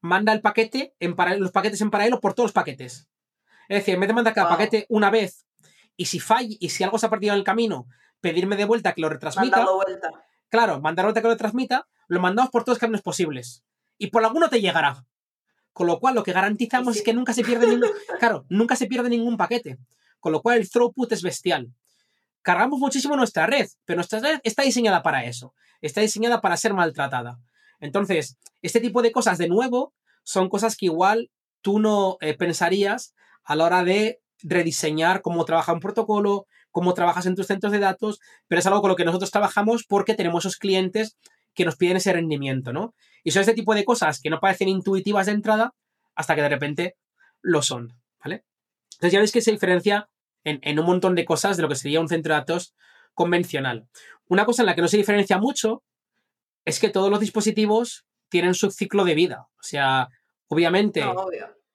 [0.00, 3.08] manda el paquete en los paquetes en paralelo por todos los paquetes.
[3.68, 5.46] Es decir, en vez de mandar cada paquete una vez
[5.96, 7.86] y si falla y si algo se ha perdido en el camino,
[8.20, 9.64] pedirme de vuelta que lo retransmita.
[9.64, 10.10] Vuelta.
[10.48, 13.64] Claro, mandar vuelta que lo retransmita, lo mandamos por todos los caminos posibles.
[13.98, 15.04] Y por alguno te llegará.
[15.74, 17.90] Con lo cual, lo que garantizamos es que nunca se pierde ningún.
[18.20, 19.76] Claro, nunca se pierde ningún paquete.
[20.20, 21.74] Con lo cual, el throughput es bestial.
[22.40, 25.52] Cargamos muchísimo nuestra red, pero nuestra red está diseñada para eso.
[25.82, 27.38] Está diseñada para ser maltratada.
[27.80, 33.14] Entonces, este tipo de cosas, de nuevo, son cosas que igual tú no eh, pensarías
[33.42, 37.78] a la hora de rediseñar cómo trabaja un protocolo, cómo trabajas en tus centros de
[37.80, 41.16] datos, pero es algo con lo que nosotros trabajamos porque tenemos esos clientes
[41.54, 42.94] que nos piden ese rendimiento, ¿no?
[43.22, 45.74] Y son este tipo de cosas que no parecen intuitivas de entrada
[46.14, 46.96] hasta que de repente
[47.40, 48.44] lo son, ¿vale?
[48.94, 50.08] Entonces ya veis que se diferencia
[50.44, 52.74] en, un montón de cosas de lo que sería un centro de datos
[53.14, 53.88] convencional.
[54.28, 55.82] Una cosa en la que no se diferencia mucho
[56.64, 59.48] es que todos los dispositivos tienen su ciclo de vida.
[59.58, 60.08] O sea,
[60.48, 61.04] obviamente,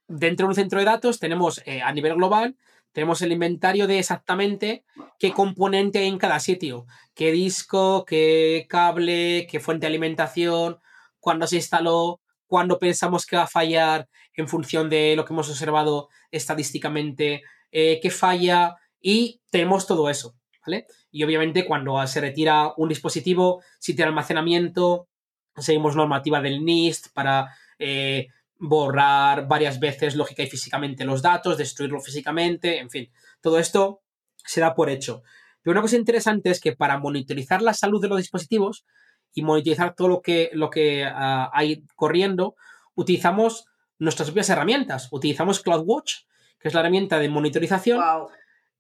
[0.08, 2.58] dentro de un centro de datos tenemos eh, a nivel global,
[3.00, 4.84] tenemos el inventario de exactamente
[5.20, 6.86] qué componente hay en cada sitio,
[7.16, 10.80] qué disco, qué cable, qué fuente de alimentación,
[11.22, 15.50] cuándo se instaló, cuándo pensamos que va a fallar en función de lo que hemos
[15.50, 17.42] observado estadísticamente,
[17.72, 20.36] eh, qué falla y tenemos todo eso,
[20.66, 20.86] ¿vale?
[21.10, 25.08] Y obviamente cuando se retira un dispositivo, si tiene almacenamiento,
[25.56, 28.28] seguimos normativa del NIST para eh,
[28.60, 34.02] borrar varias veces lógica y físicamente los datos, destruirlo físicamente, en fin, todo esto
[34.36, 35.24] se da por hecho.
[35.62, 38.86] Pero una cosa interesante es que para monitorizar la salud de los dispositivos
[39.34, 42.56] y monitorizar todo lo que, lo que ah, hay corriendo,
[42.96, 43.66] utilizamos
[43.98, 45.08] nuestras propias herramientas.
[45.12, 46.26] Utilizamos CloudWatch,
[46.60, 48.02] que es la herramienta de monitorización,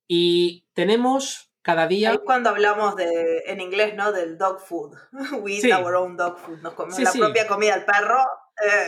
[0.08, 2.18] y tenemos cada día.
[2.26, 4.12] cuando hablamos de, en inglés, ¿no?
[4.12, 4.98] Del dog food.
[5.42, 6.62] We eat our own dog food.
[6.62, 8.24] Nos comemos la propia comida al perro.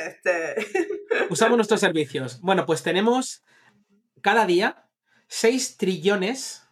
[0.07, 0.55] Este...
[1.30, 2.39] Usamos nuestros servicios.
[2.41, 3.43] Bueno, pues tenemos
[4.22, 4.88] cada día
[5.28, 6.63] 6 trillones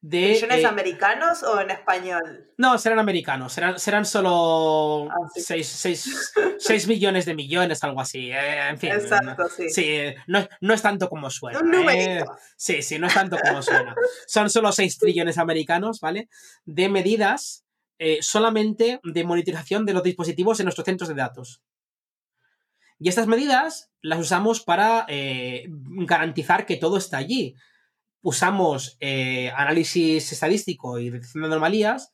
[0.00, 0.32] de...
[0.32, 2.50] ¿Millones eh, americanos o en español?
[2.58, 3.52] No, serán americanos.
[3.52, 8.30] Serán, serán solo 6 ah, millones de millones, algo así.
[8.30, 8.92] Eh, en fin.
[8.92, 9.70] Exacto, sí.
[9.70, 11.60] Sí, eh, no, no, es tanto como suena.
[11.60, 12.36] Un numerito.
[12.56, 13.94] Sí, sí, no es tanto como suena.
[14.26, 16.28] Son solo 6 trillones americanos, ¿vale?
[16.64, 17.62] De medidas
[18.20, 21.62] solamente de monitorización de los dispositivos en nuestros centros de datos.
[22.98, 25.06] Y estas medidas las usamos para
[25.68, 27.56] garantizar que todo está allí
[28.24, 32.10] usamos eh, análisis estadístico y detección de anomalías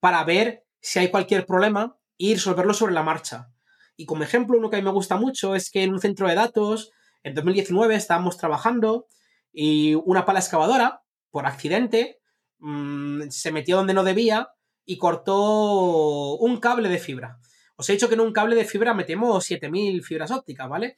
[0.00, 3.48] para ver si hay cualquier problema y resolverlo sobre la marcha.
[3.96, 6.26] Y como ejemplo, uno que a mí me gusta mucho es que en un centro
[6.26, 6.90] de datos,
[7.22, 9.06] en 2019 estábamos trabajando
[9.52, 12.18] y una pala excavadora, por accidente,
[12.58, 14.48] mm, se metió donde no debía
[14.84, 17.38] y cortó un cable de fibra.
[17.82, 20.94] Os he dicho que en un cable de fibra metemos 7000 fibras ópticas, ¿vale?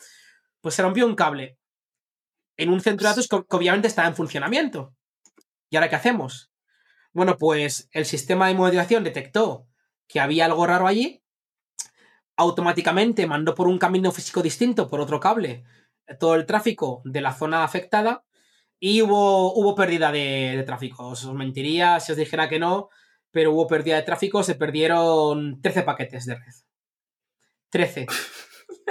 [0.61, 1.57] Pues se rompió un cable
[2.59, 4.95] en un centro de datos que, obviamente está en funcionamiento.
[5.70, 6.53] ¿Y ahora qué hacemos?
[7.14, 9.66] Bueno, pues el sistema de moderación detectó
[10.07, 11.22] que había algo raro allí,
[12.37, 15.64] automáticamente mandó por un camino físico distinto, por otro cable,
[16.20, 18.26] todo el tráfico de la zona afectada
[18.78, 21.09] y hubo, hubo pérdida de, de tráfico.
[21.09, 22.91] Os mentiría si os dijera que no,
[23.30, 26.63] pero hubo pérdida de tráfico, se perdieron 13 paquetes de red.
[27.74, 28.06] 13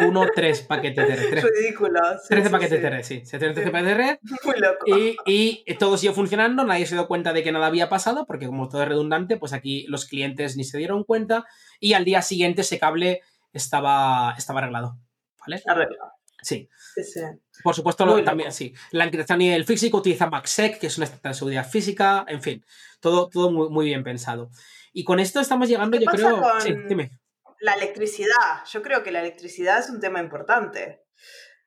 [0.01, 1.43] uno, tres paquetes de red.
[1.43, 1.99] Ridículo.
[2.27, 3.21] 13 paquetes de red, sí.
[3.21, 4.17] 13 paquetes de red.
[4.43, 4.85] Muy loco.
[5.25, 8.67] Y, todo siguió funcionando, nadie se dio cuenta de que nada había pasado, porque como
[8.67, 11.45] todo es redundante, pues aquí los clientes ni se dieron cuenta.
[11.79, 13.21] Y al día siguiente ese cable
[13.53, 14.97] estaba, estaba arreglado.
[15.39, 15.61] ¿Vale?
[15.65, 16.11] Arreglado.
[16.41, 16.67] Sí.
[16.95, 17.21] sí,
[17.63, 18.73] Por supuesto, también, sí.
[18.91, 22.41] La encriptación y el físico utiliza MACSEC, que es una estrategia de seguridad física, en
[22.41, 22.65] fin,
[22.99, 24.49] todo, todo muy, muy bien pensado.
[24.91, 26.41] Y con esto estamos llegando, yo creo.
[26.59, 27.22] Sí, dime
[27.63, 28.65] la electricidad.
[28.69, 31.01] Yo creo que la electricidad es un tema importante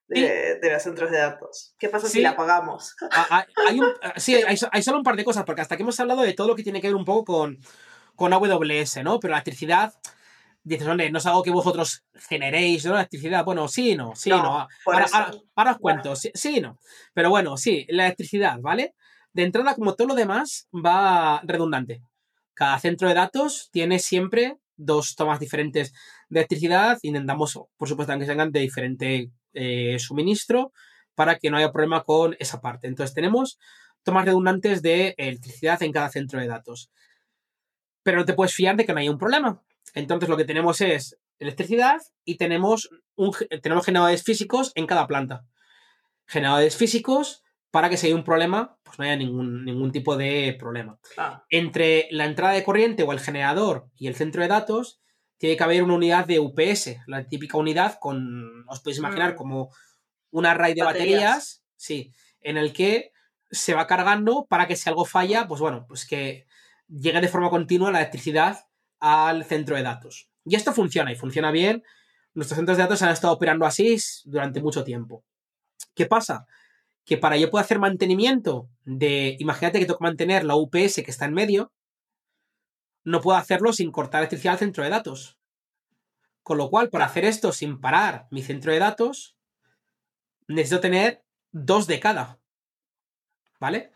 [0.09, 1.75] de, los centros de datos.
[1.79, 2.95] ¿Qué pasa si la apagamos?
[3.11, 5.99] Ah, ah, hay ah, sí, hay, solo un par de cosas, porque hasta que hemos
[5.99, 7.59] hablado de todo lo que tiene que ver un poco con,
[8.15, 9.19] con AWS, ¿no?
[9.19, 9.95] Pero la electricidad,
[10.63, 12.93] dices, hombre, no es algo que vosotros generéis, ¿no?
[12.93, 14.69] La electricidad, bueno, sí, no, sí, no.
[14.85, 16.79] Ahora, os cuento, sí, sí, no.
[17.15, 18.95] Pero bueno, sí, la electricidad, ¿vale?
[19.33, 22.03] De entrada, como todo lo demás, va redundante.
[22.53, 25.93] Cada centro de datos tiene siempre dos tomas diferentes
[26.29, 26.99] de electricidad.
[27.03, 30.73] Intentamos, por supuesto, que sean de diferente eh, suministro
[31.15, 32.87] para que no haya problema con esa parte.
[32.87, 33.59] Entonces tenemos
[34.03, 36.91] tomas redundantes de electricidad en cada centro de datos.
[38.03, 39.63] Pero no te puedes fiar de que no haya un problema.
[39.95, 45.45] Entonces lo que tenemos es electricidad y tenemos, un, tenemos generadores físicos en cada planta.
[46.27, 50.57] Generadores físicos para que si hay un problema, pues no haya ningún, ningún tipo de
[50.59, 50.99] problema.
[51.51, 55.01] Entre la entrada de corriente o el generador y el centro de datos,
[55.39, 59.37] tiene que haber una unidad de UPS, la típica unidad con, os podéis imaginar, mm.
[59.37, 59.71] como
[60.31, 61.63] un array de baterías.
[61.77, 63.13] sí, en el que
[63.51, 66.47] se va cargando para que si algo falla, pues bueno, pues que
[66.89, 68.67] llegue de forma continua la electricidad
[69.01, 70.29] al centro de datos.
[70.45, 71.83] Y esto funciona y funciona bien.
[72.35, 75.25] Nuestros centros de datos han estado operando así durante mucho tiempo.
[75.95, 76.47] ¿Qué pasa?
[77.07, 81.11] Que para yo pueda hacer mantenimiento de, imagínate que tengo que mantener la UPS que
[81.11, 81.73] está en medio,
[83.05, 85.39] no puedo hacerlo sin cortar electricidad al centro de datos.
[86.43, 89.37] Con lo cual, para hacer esto sin parar mi centro de datos,
[90.49, 92.41] necesito tener dos de cada.
[93.61, 93.93] ¿Vale?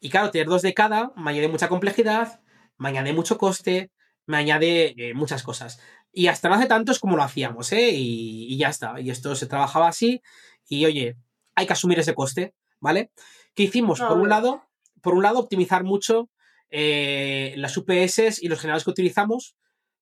[0.00, 2.40] Y claro, tener dos de cada me añade mucha complejidad,
[2.76, 3.92] me añade mucho coste,
[4.26, 5.80] me añade eh, muchas cosas.
[6.12, 7.90] Y hasta no hace tanto es como lo hacíamos, ¿eh?
[7.90, 9.00] Y, y ya está.
[9.00, 10.22] Y esto se trabajaba así.
[10.68, 11.16] Y oye,
[11.58, 13.10] hay que asumir ese coste, ¿vale?
[13.54, 13.98] ¿Qué hicimos?
[13.98, 14.62] por, un lado,
[15.02, 16.30] por un lado, optimizar mucho
[16.70, 19.56] eh, las UPS y los generadores que utilizamos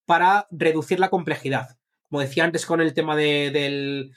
[0.04, 1.78] para reducir la complejidad.
[2.10, 4.10] Como decía antes con el tema de,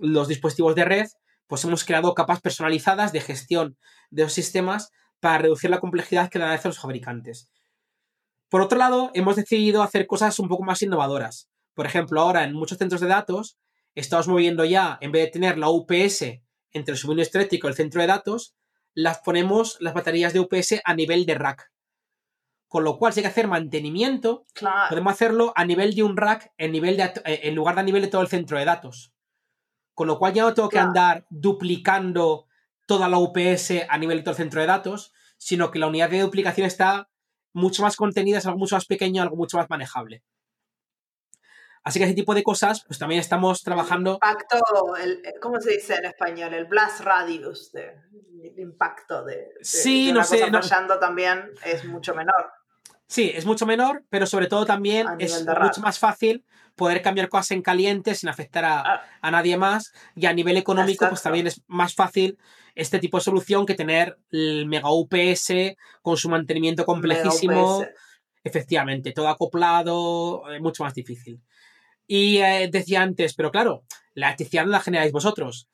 [0.00, 1.06] los dispositivos de red,
[1.48, 3.76] pues hemos creado capas personalizadas de gestión
[4.10, 7.50] de los sistemas para reducir la complejidad que dan a veces los fabricantes.
[8.48, 11.50] Por otro lado, hemos decidido hacer cosas un poco más innovadoras.
[11.74, 13.58] Por ejemplo, ahora en muchos centros de datos
[13.96, 16.40] estamos moviendo ya, en vez de tener la UPS
[16.72, 18.54] entre el suministro eléctrico y el centro de datos,
[18.94, 21.70] las ponemos las baterías de UPS a nivel de rack.
[22.66, 24.44] Con lo cual, si hay que hacer mantenimiento,
[24.90, 27.84] podemos hacerlo a nivel de un rack en, nivel de, eh, en lugar de a
[27.84, 29.12] nivel de todo el centro de datos.
[29.94, 32.46] con lo cual ya no tengo que andar duplicando
[32.86, 36.08] toda la UPS a nivel de todo el centro de datos, sino que la unidad
[36.08, 37.08] de duplicación está
[37.52, 40.22] mucho más contenida, es algo mucho más pequeño, algo mucho más manejable.
[41.88, 44.12] Así que ese tipo de cosas, pues también estamos trabajando.
[44.14, 46.54] impacto, el, ¿cómo se dice en español?
[46.54, 47.94] El blast radius, de,
[48.44, 52.14] el impacto de, de- Sí, de no una sé, cosa no- fallando también es mucho
[52.14, 52.52] menor.
[53.06, 56.44] Sí, es mucho menor, pero sobre todo también es mucho más fácil
[56.76, 59.02] poder cambiar cosas en caliente sin afectar a, Ah.
[59.22, 59.92] a nadie más.
[60.14, 62.38] Y a nivel económico, pues también es más fácil
[62.74, 67.84] este tipo de solución que tener el mega UPS con su mantenimiento complejísimo.
[68.44, 71.40] Efectivamente, todo acoplado, eh, mucho más difícil.
[72.08, 73.84] Y eh, decía antes, pero claro,
[74.14, 75.68] la electricidad no la generáis vosotros.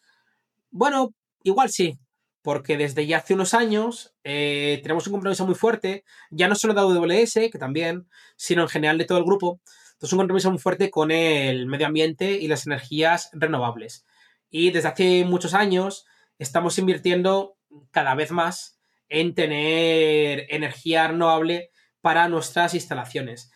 [0.70, 1.14] Bueno,
[1.44, 1.98] igual sí,
[2.42, 6.74] porque desde ya hace unos años eh, tenemos un compromiso muy fuerte, ya no solo
[6.74, 9.60] de AWS, que también, sino en general de todo el grupo.
[9.92, 14.04] Entonces, un compromiso muy fuerte con el medio ambiente y las energías renovables.
[14.50, 16.04] Y desde hace muchos años
[16.38, 17.56] estamos invirtiendo
[17.92, 18.78] cada vez más
[19.08, 21.70] en tener energía renovable
[22.00, 23.52] para nuestras instalaciones.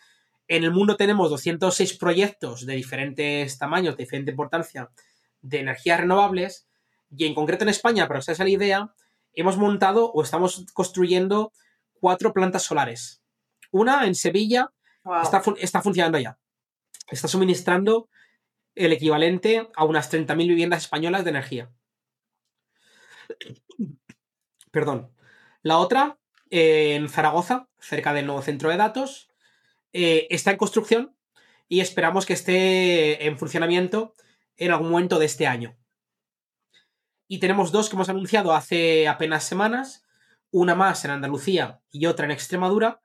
[0.49, 4.89] En el mundo tenemos 206 proyectos de diferentes tamaños, de diferente importancia,
[5.41, 6.67] de energías renovables.
[7.15, 8.93] Y en concreto en España, para que os la idea,
[9.33, 11.53] hemos montado o estamos construyendo
[11.93, 13.21] cuatro plantas solares.
[13.71, 14.71] Una en Sevilla
[15.03, 15.21] Wow.
[15.21, 16.37] está, está funcionando ya.
[17.09, 18.09] Está suministrando
[18.75, 21.71] el equivalente a unas 30.000 viviendas españolas de energía.
[24.71, 25.11] Perdón.
[25.61, 26.17] La otra,
[26.49, 29.28] eh, en Zaragoza, cerca del nuevo centro de datos,
[29.93, 31.15] eh, está en construcción
[31.67, 34.13] y esperamos que esté en funcionamiento
[34.57, 35.77] en algún momento de este año.
[37.27, 40.03] Y tenemos dos que hemos anunciado hace apenas semanas,
[40.51, 43.01] una más en Andalucía y otra en Extremadura,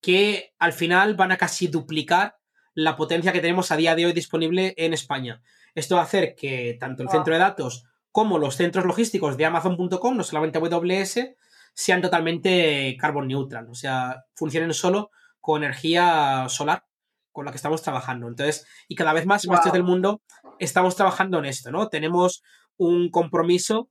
[0.00, 2.38] que al final van a casi duplicar
[2.74, 5.42] la potencia que tenemos a día de hoy disponible en España.
[5.74, 9.44] Esto va a hacer que tanto el centro de datos como los centros logísticos de
[9.44, 11.36] Amazon.com, no solamente AWS,
[11.74, 15.10] sean totalmente carbon neutral, o sea, funcionen solo
[15.40, 16.84] con energía solar
[17.32, 18.26] con la que estamos trabajando.
[18.28, 19.56] Entonces, y cada vez más Wow.
[19.56, 20.22] sitios del mundo
[20.58, 21.88] estamos trabajando en esto, ¿no?
[21.88, 22.42] Tenemos
[22.76, 23.88] un compromiso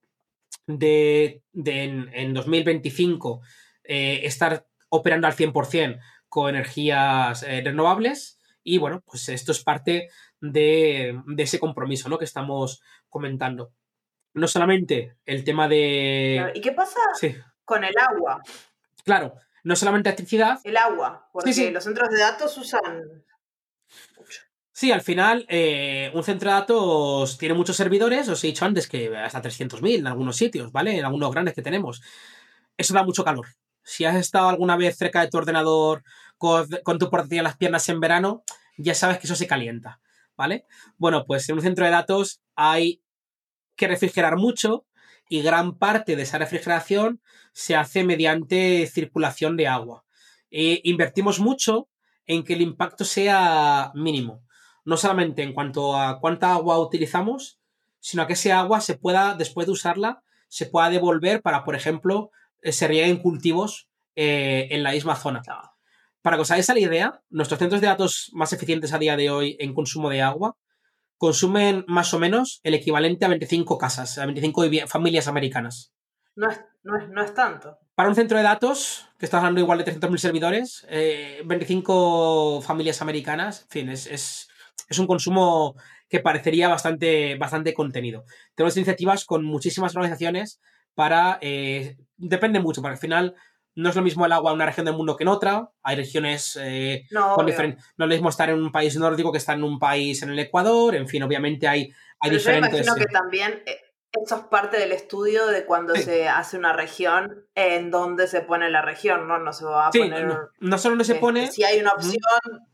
[0.65, 3.41] de, de en, en 2025
[3.83, 10.09] eh, estar operando al 100% con energías eh, renovables y bueno, pues esto es parte
[10.41, 12.17] de, de ese compromiso, ¿no?
[12.17, 13.71] Que estamos comentando.
[14.33, 16.51] No solamente el tema de...
[16.53, 17.33] ¿Y qué pasa Sí,
[17.63, 18.41] con el agua?
[19.05, 19.35] claro,
[19.67, 21.69] no solamente electricidad, El agua, porque sí.
[21.71, 23.03] los centros de datos usan
[24.17, 24.41] mucho.
[24.71, 28.87] Sí, al final, eh, un centro de datos tiene muchos servidores, os he dicho antes
[28.87, 30.97] que hasta 300.000 en algunos sitios, ¿vale?
[30.97, 32.01] En algunos grandes que tenemos.
[32.77, 33.47] Eso da mucho calor.
[33.83, 36.03] Si has estado alguna vez cerca de tu ordenador
[36.37, 38.43] con, con tu portátil en las piernas en verano,
[38.77, 39.99] ya sabes que eso se calienta,
[40.37, 40.65] ¿vale?
[40.97, 43.01] Bueno, pues en un centro de datos hay
[43.75, 44.86] que refrigerar mucho
[45.29, 47.21] y gran parte de esa refrigeración
[47.53, 50.03] se hace mediante circulación de agua.
[50.51, 51.89] Eh, invertimos mucho
[52.25, 54.47] en que el impacto sea mínimo
[54.87, 57.59] no solamente en cuanto a cuánta agua utilizamos,
[57.99, 61.75] sino a que ese agua se pueda, después de usarla, se pueda devolver para, por
[61.75, 65.41] ejemplo, eh, se rieguen cultivos eh, en la misma zona.
[66.21, 69.29] Para que os hagáis la idea, nuestros centros de datos más eficientes a día de
[69.29, 70.55] hoy en consumo de agua
[71.17, 75.93] consumen más o menos el equivalente a 25 casas, a 25 vivi- familias americanas.
[76.35, 77.77] No es, no es, no es tanto.
[77.95, 83.01] Para un centro de datos, que está hablando igual de 300.000 servidores, eh, 25 familias
[83.01, 84.47] americanas, en fin, es, es,
[84.89, 85.75] es un consumo
[86.09, 88.23] que parecería bastante, bastante contenido.
[88.55, 90.61] Tenemos iniciativas con muchísimas organizaciones
[90.93, 91.37] para...
[91.41, 93.35] eh, depende mucho, porque al final
[93.77, 95.69] no es lo mismo el agua en una región del mundo que en otra.
[95.83, 97.53] Hay regiones eh, No, con obvio.
[97.55, 100.21] diferen- No es lo mismo estar en un país nórdico que estar en un país
[100.23, 100.95] en el Ecuador.
[100.95, 101.81] En fin, obviamente hay,
[102.19, 102.85] hay Pero yo diferentes...
[102.85, 103.79] imagino que también eh,
[104.23, 106.01] eso es parte del estudio de cuando Sí.
[106.03, 109.37] se hace una región, en donde se pone la región, ¿no?
[109.37, 110.25] No se va a Sí, poner...
[110.25, 111.51] no, no solo no se este, pone...
[111.51, 112.17] Si hay una opción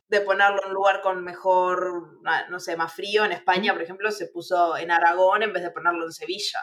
[0.07, 3.81] de ponerlo en un lugar con mejor, ah, no sé, más frío, en España, por
[3.81, 6.59] ejemplo, se puso en Aragón en vez de ponerlo en Sevilla.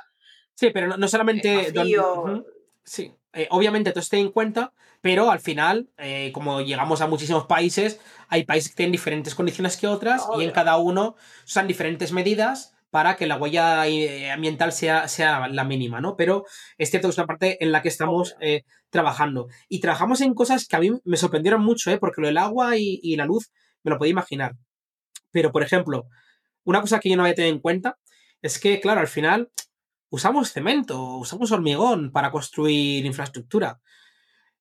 [0.55, 1.55] Sí, pero no, no solamente...
[1.55, 2.45] más frío.
[2.91, 7.47] Sí, eh, obviamente todo esté en cuenta, pero al final, eh, como llegamos a muchísimos
[7.47, 11.15] países, hay países que tienen diferentes condiciones que otras y en cada uno
[11.45, 16.17] usan diferentes medidas para que la huella eh, ambiental sea, sea la mínima, ¿no?
[16.17, 16.47] Pero
[16.79, 19.47] es cierto que es una parte en la que estamos eh, trabajando.
[19.69, 21.99] Y trabajamos en cosas que a mí me sorprendieron mucho, ¿eh?
[21.99, 23.53] Porque lo del agua y, y la luz
[23.85, 24.57] me lo podía imaginar.
[25.31, 26.09] Pero, por ejemplo,
[26.65, 27.99] una cosa que yo no había tenido en cuenta
[28.43, 29.49] es que, claro, al final
[30.11, 33.81] usamos cemento, usamos hormigón para construir infraestructura.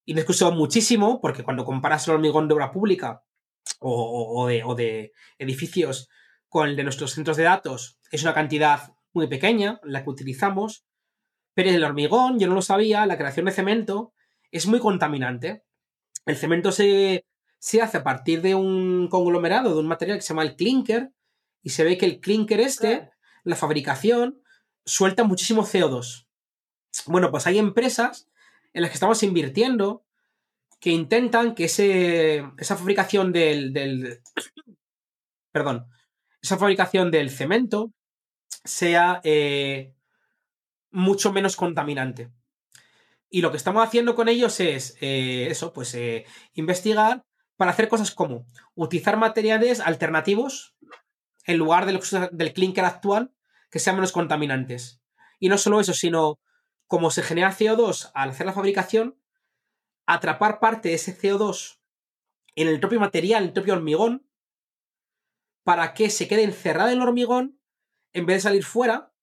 [0.05, 3.23] Y me excusó muchísimo porque cuando comparas el hormigón de obra pública
[3.79, 6.09] o, o- o de, o de edificios
[6.47, 10.85] con el de nuestros centros de datos, es una cantidad muy pequeña, la que utilizamos,
[11.53, 14.13] pero el hormigón, yo no lo sabía, la creación de cemento
[14.51, 15.63] es muy contaminante.
[16.25, 17.25] El cemento se,
[17.59, 21.11] se hace a partir de un conglomerado, de un material que se llama el clinker,
[21.61, 23.11] y se ve que el clinker este,
[23.43, 24.41] la fabricación,
[24.89, 26.25] suelta muchísimo CO2.
[27.05, 28.29] Bueno, pues hay empresas
[28.73, 30.03] en las que estamos invirtiendo
[30.79, 34.21] que intentan que ese, esa fabricación del, del
[35.51, 35.87] perdón,
[36.41, 37.93] esa fabricación del cemento
[38.63, 39.93] sea eh,
[40.91, 42.31] mucho menos contaminante.
[43.29, 47.25] Y lo que estamos haciendo con ellos es eh, eso, pues eh, investigar
[47.57, 50.75] para hacer cosas como utilizar materiales alternativos
[51.45, 51.99] en lugar del,
[52.31, 53.33] del clinker actual
[53.69, 55.01] que sean menos contaminantes.
[55.39, 56.39] Y no solo eso, sino
[56.87, 59.19] como se genera CO2 al hacer la fabricación,
[60.05, 61.79] atrapar parte de ese CO2
[62.55, 64.27] en el propio material, en el propio hormigón,
[65.63, 67.59] para que se quede encerrado en el hormigón
[68.13, 69.13] en vez de salir fuera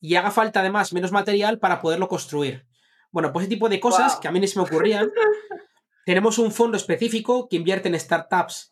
[0.00, 2.66] y haga falta además menos material para poderlo construir.
[3.10, 5.10] Bueno, pues ese tipo de cosas que a mí ni se me ocurrían.
[6.06, 8.70] Tenemos un fondo específico que invierte en startups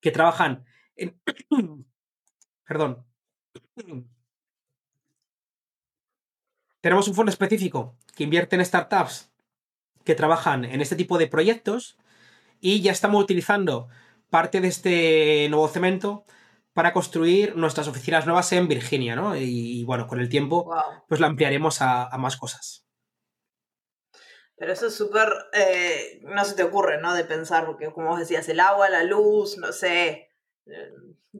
[0.00, 0.64] que trabajan
[0.96, 1.20] en...
[2.64, 3.06] Perdón.
[6.80, 9.32] Tenemos un fondo específico que invierte en startups
[10.04, 11.98] que trabajan en este tipo de proyectos
[12.60, 13.88] y ya estamos utilizando
[14.30, 16.24] parte de este nuevo cemento
[16.72, 19.36] para construir nuestras oficinas nuevas en Virginia, ¿no?
[19.36, 20.72] Y, bueno, con el tiempo
[21.08, 22.86] pues la ampliaremos a, más cosas.
[24.56, 27.14] Pero eso es súper, eh, no se te ocurre, ¿no?
[27.14, 30.27] De pensar, porque como vos decías, el agua, la luz, no sé,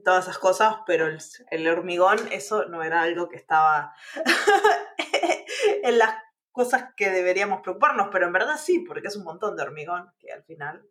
[0.03, 1.07] todas esas cosas, pero
[1.51, 3.93] el, hormigón, eso no era algo que estaba
[5.83, 6.15] en las
[6.51, 10.31] cosas que deberíamos preocuparnos, pero en verdad sí, porque es un montón de hormigón que
[10.31, 10.85] al final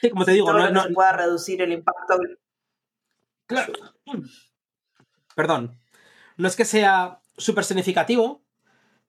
[0.00, 2.18] Sí, como te digo, no, no, se pueda reducir el impacto.
[3.46, 3.72] Claro.
[5.34, 5.80] Perdón.
[6.36, 8.44] No es que sea súper significativo,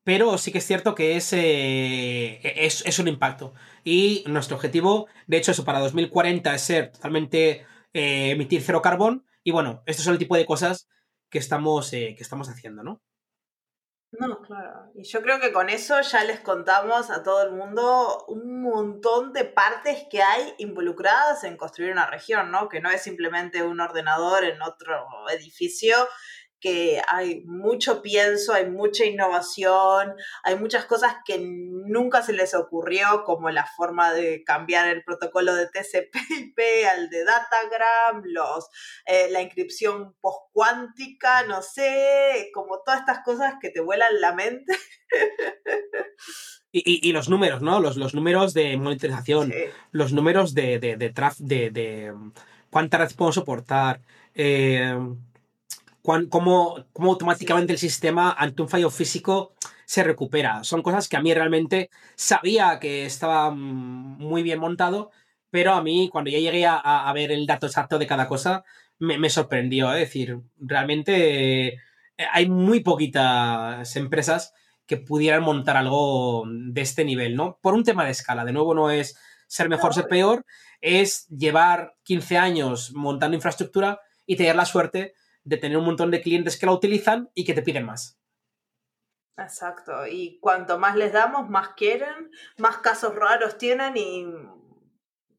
[0.04, 3.54] pero sí que es cierto que es, eh, es, un impacto.
[3.84, 7.66] Y nuestro objetivo, de hecho, eso para 2040 es ser totalmente
[7.96, 9.26] eh, emitir cero carbón.
[9.42, 10.90] Y bueno, estos son el tipo de cosas
[11.30, 13.02] que estamos, eh, que estamos haciendo, ¿no?
[14.12, 14.92] No, claro.
[14.96, 19.32] Y yo creo que con eso ya les contamos a todo el mundo un montón
[19.32, 22.68] de partes que hay involucradas en construir una región, ¿no?
[22.68, 25.96] Que no es simplemente un ordenador en otro edificio,
[26.66, 33.24] que hay mucho pienso, hay mucha innovación, hay muchas cosas que nunca se les ocurrió,
[33.24, 36.58] como la forma de cambiar el protocolo de TCP/IP
[36.92, 38.68] al de Datagram, los,
[39.06, 44.76] eh, la inscripción postcuántica, no sé, como todas estas cosas que te vuelan la mente.
[46.78, 47.80] Y, los números, ¿no?
[47.80, 49.54] Los, los números de monitorización,
[49.92, 52.14] los números de, de, de, de, de
[52.70, 54.02] cuánta red podemos soportar.
[54.34, 54.94] Eh,
[56.30, 59.54] cómo, automáticamente el sistema ante un fallo físico
[59.86, 60.64] se recupera.
[60.64, 65.12] Son cosas que a mí realmente sabía que estaba mm, muy bien montado,
[65.50, 68.64] pero a mí cuando ya llegué a, ver el dato exacto de cada cosa,
[69.00, 69.94] me, sorprendió.
[69.94, 71.78] Es decir, realmente eh,
[72.32, 74.54] hay muy poquitas empresas
[74.86, 77.58] que pudieran montar algo de este nivel, ¿no?
[77.62, 78.46] Por un tema de escala.
[78.46, 80.46] De nuevo, no es ser mejor, ser peor,
[80.82, 85.14] es llevar 15 años montando infraestructura y tener la suerte
[85.46, 88.20] de tener un montón de clientes que la utilizan y que te piden más.
[89.38, 94.26] Exacto, y cuanto más les damos, más quieren, más casos raros tienen y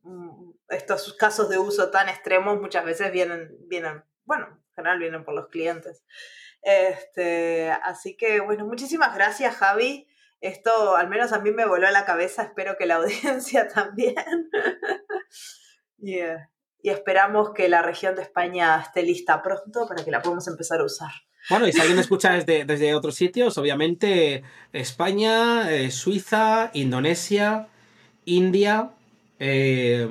[0.02, 5.24] mm, estos casos de uso tan extremos muchas veces vienen, vienen, bueno, en general vienen
[5.24, 6.04] por los clientes.
[6.62, 10.08] Este, así que, bueno, muchísimas gracias, Javi.
[10.40, 14.50] Esto al menos a mí me voló a la cabeza, espero que la audiencia también.
[15.98, 16.50] yeah
[16.86, 20.78] y esperamos que la región de España esté lista pronto para que la podamos empezar
[20.78, 21.10] a usar.
[21.50, 27.66] Bueno, y si alguien escucha desde, desde otros sitios, obviamente España, eh, Suiza, Indonesia,
[28.24, 28.92] India,
[29.40, 30.08] eh,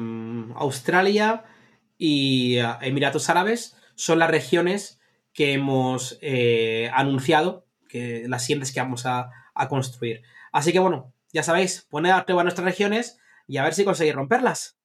[0.56, 1.46] Australia
[1.98, 5.00] y eh, Emiratos Árabes son las regiones
[5.34, 6.20] que hemos
[6.92, 10.24] anunciado, que las siguientes que vamos a, a, construir.
[10.52, 14.14] Así que bueno, ya sabéis, poned a prueba nuestras regiones y a ver si conseguís
[14.14, 14.78] romperlas.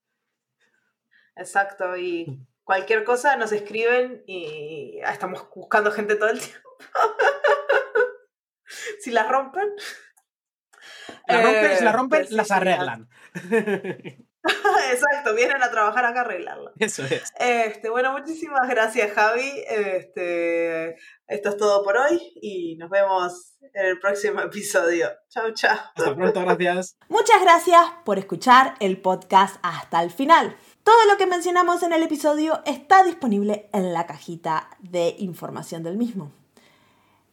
[1.41, 6.77] Exacto, y cualquier cosa nos escriben y estamos buscando gente todo el tiempo.
[9.01, 9.69] si la rompen.
[11.27, 13.09] La rompen, si la rompen, pues las arreglan.
[14.93, 16.73] Exacto, vienen a trabajar acá a arreglarla.
[16.79, 17.33] Eso es.
[17.39, 19.65] Este, bueno, muchísimas gracias, Javi.
[19.69, 20.97] Este,
[21.27, 25.11] esto es todo por hoy y nos vemos en el próximo episodio.
[25.29, 25.79] Chao, chao.
[25.95, 26.97] Hasta pronto, gracias.
[27.09, 30.57] Muchas gracias por escuchar el podcast hasta el final.
[30.85, 35.97] Todo lo que mencionamos en el episodio está disponible en la cajita de información del
[35.97, 36.31] mismo.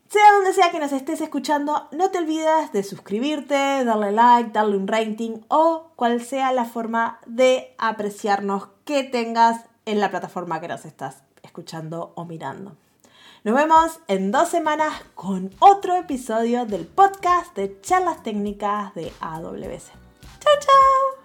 [0.10, 4.78] Sea donde sea que nos estés escuchando, no te olvides de suscribirte, darle like, darle
[4.78, 10.70] un rating o cual sea la forma de apreciarnos que tengas en la plataforma que
[10.70, 12.76] nos estás escuchando o mirando.
[13.44, 19.92] Nos vemos en dos semanas con otro episodio del podcast de charlas técnicas de AWS.
[20.40, 21.17] ¡Chao, chao!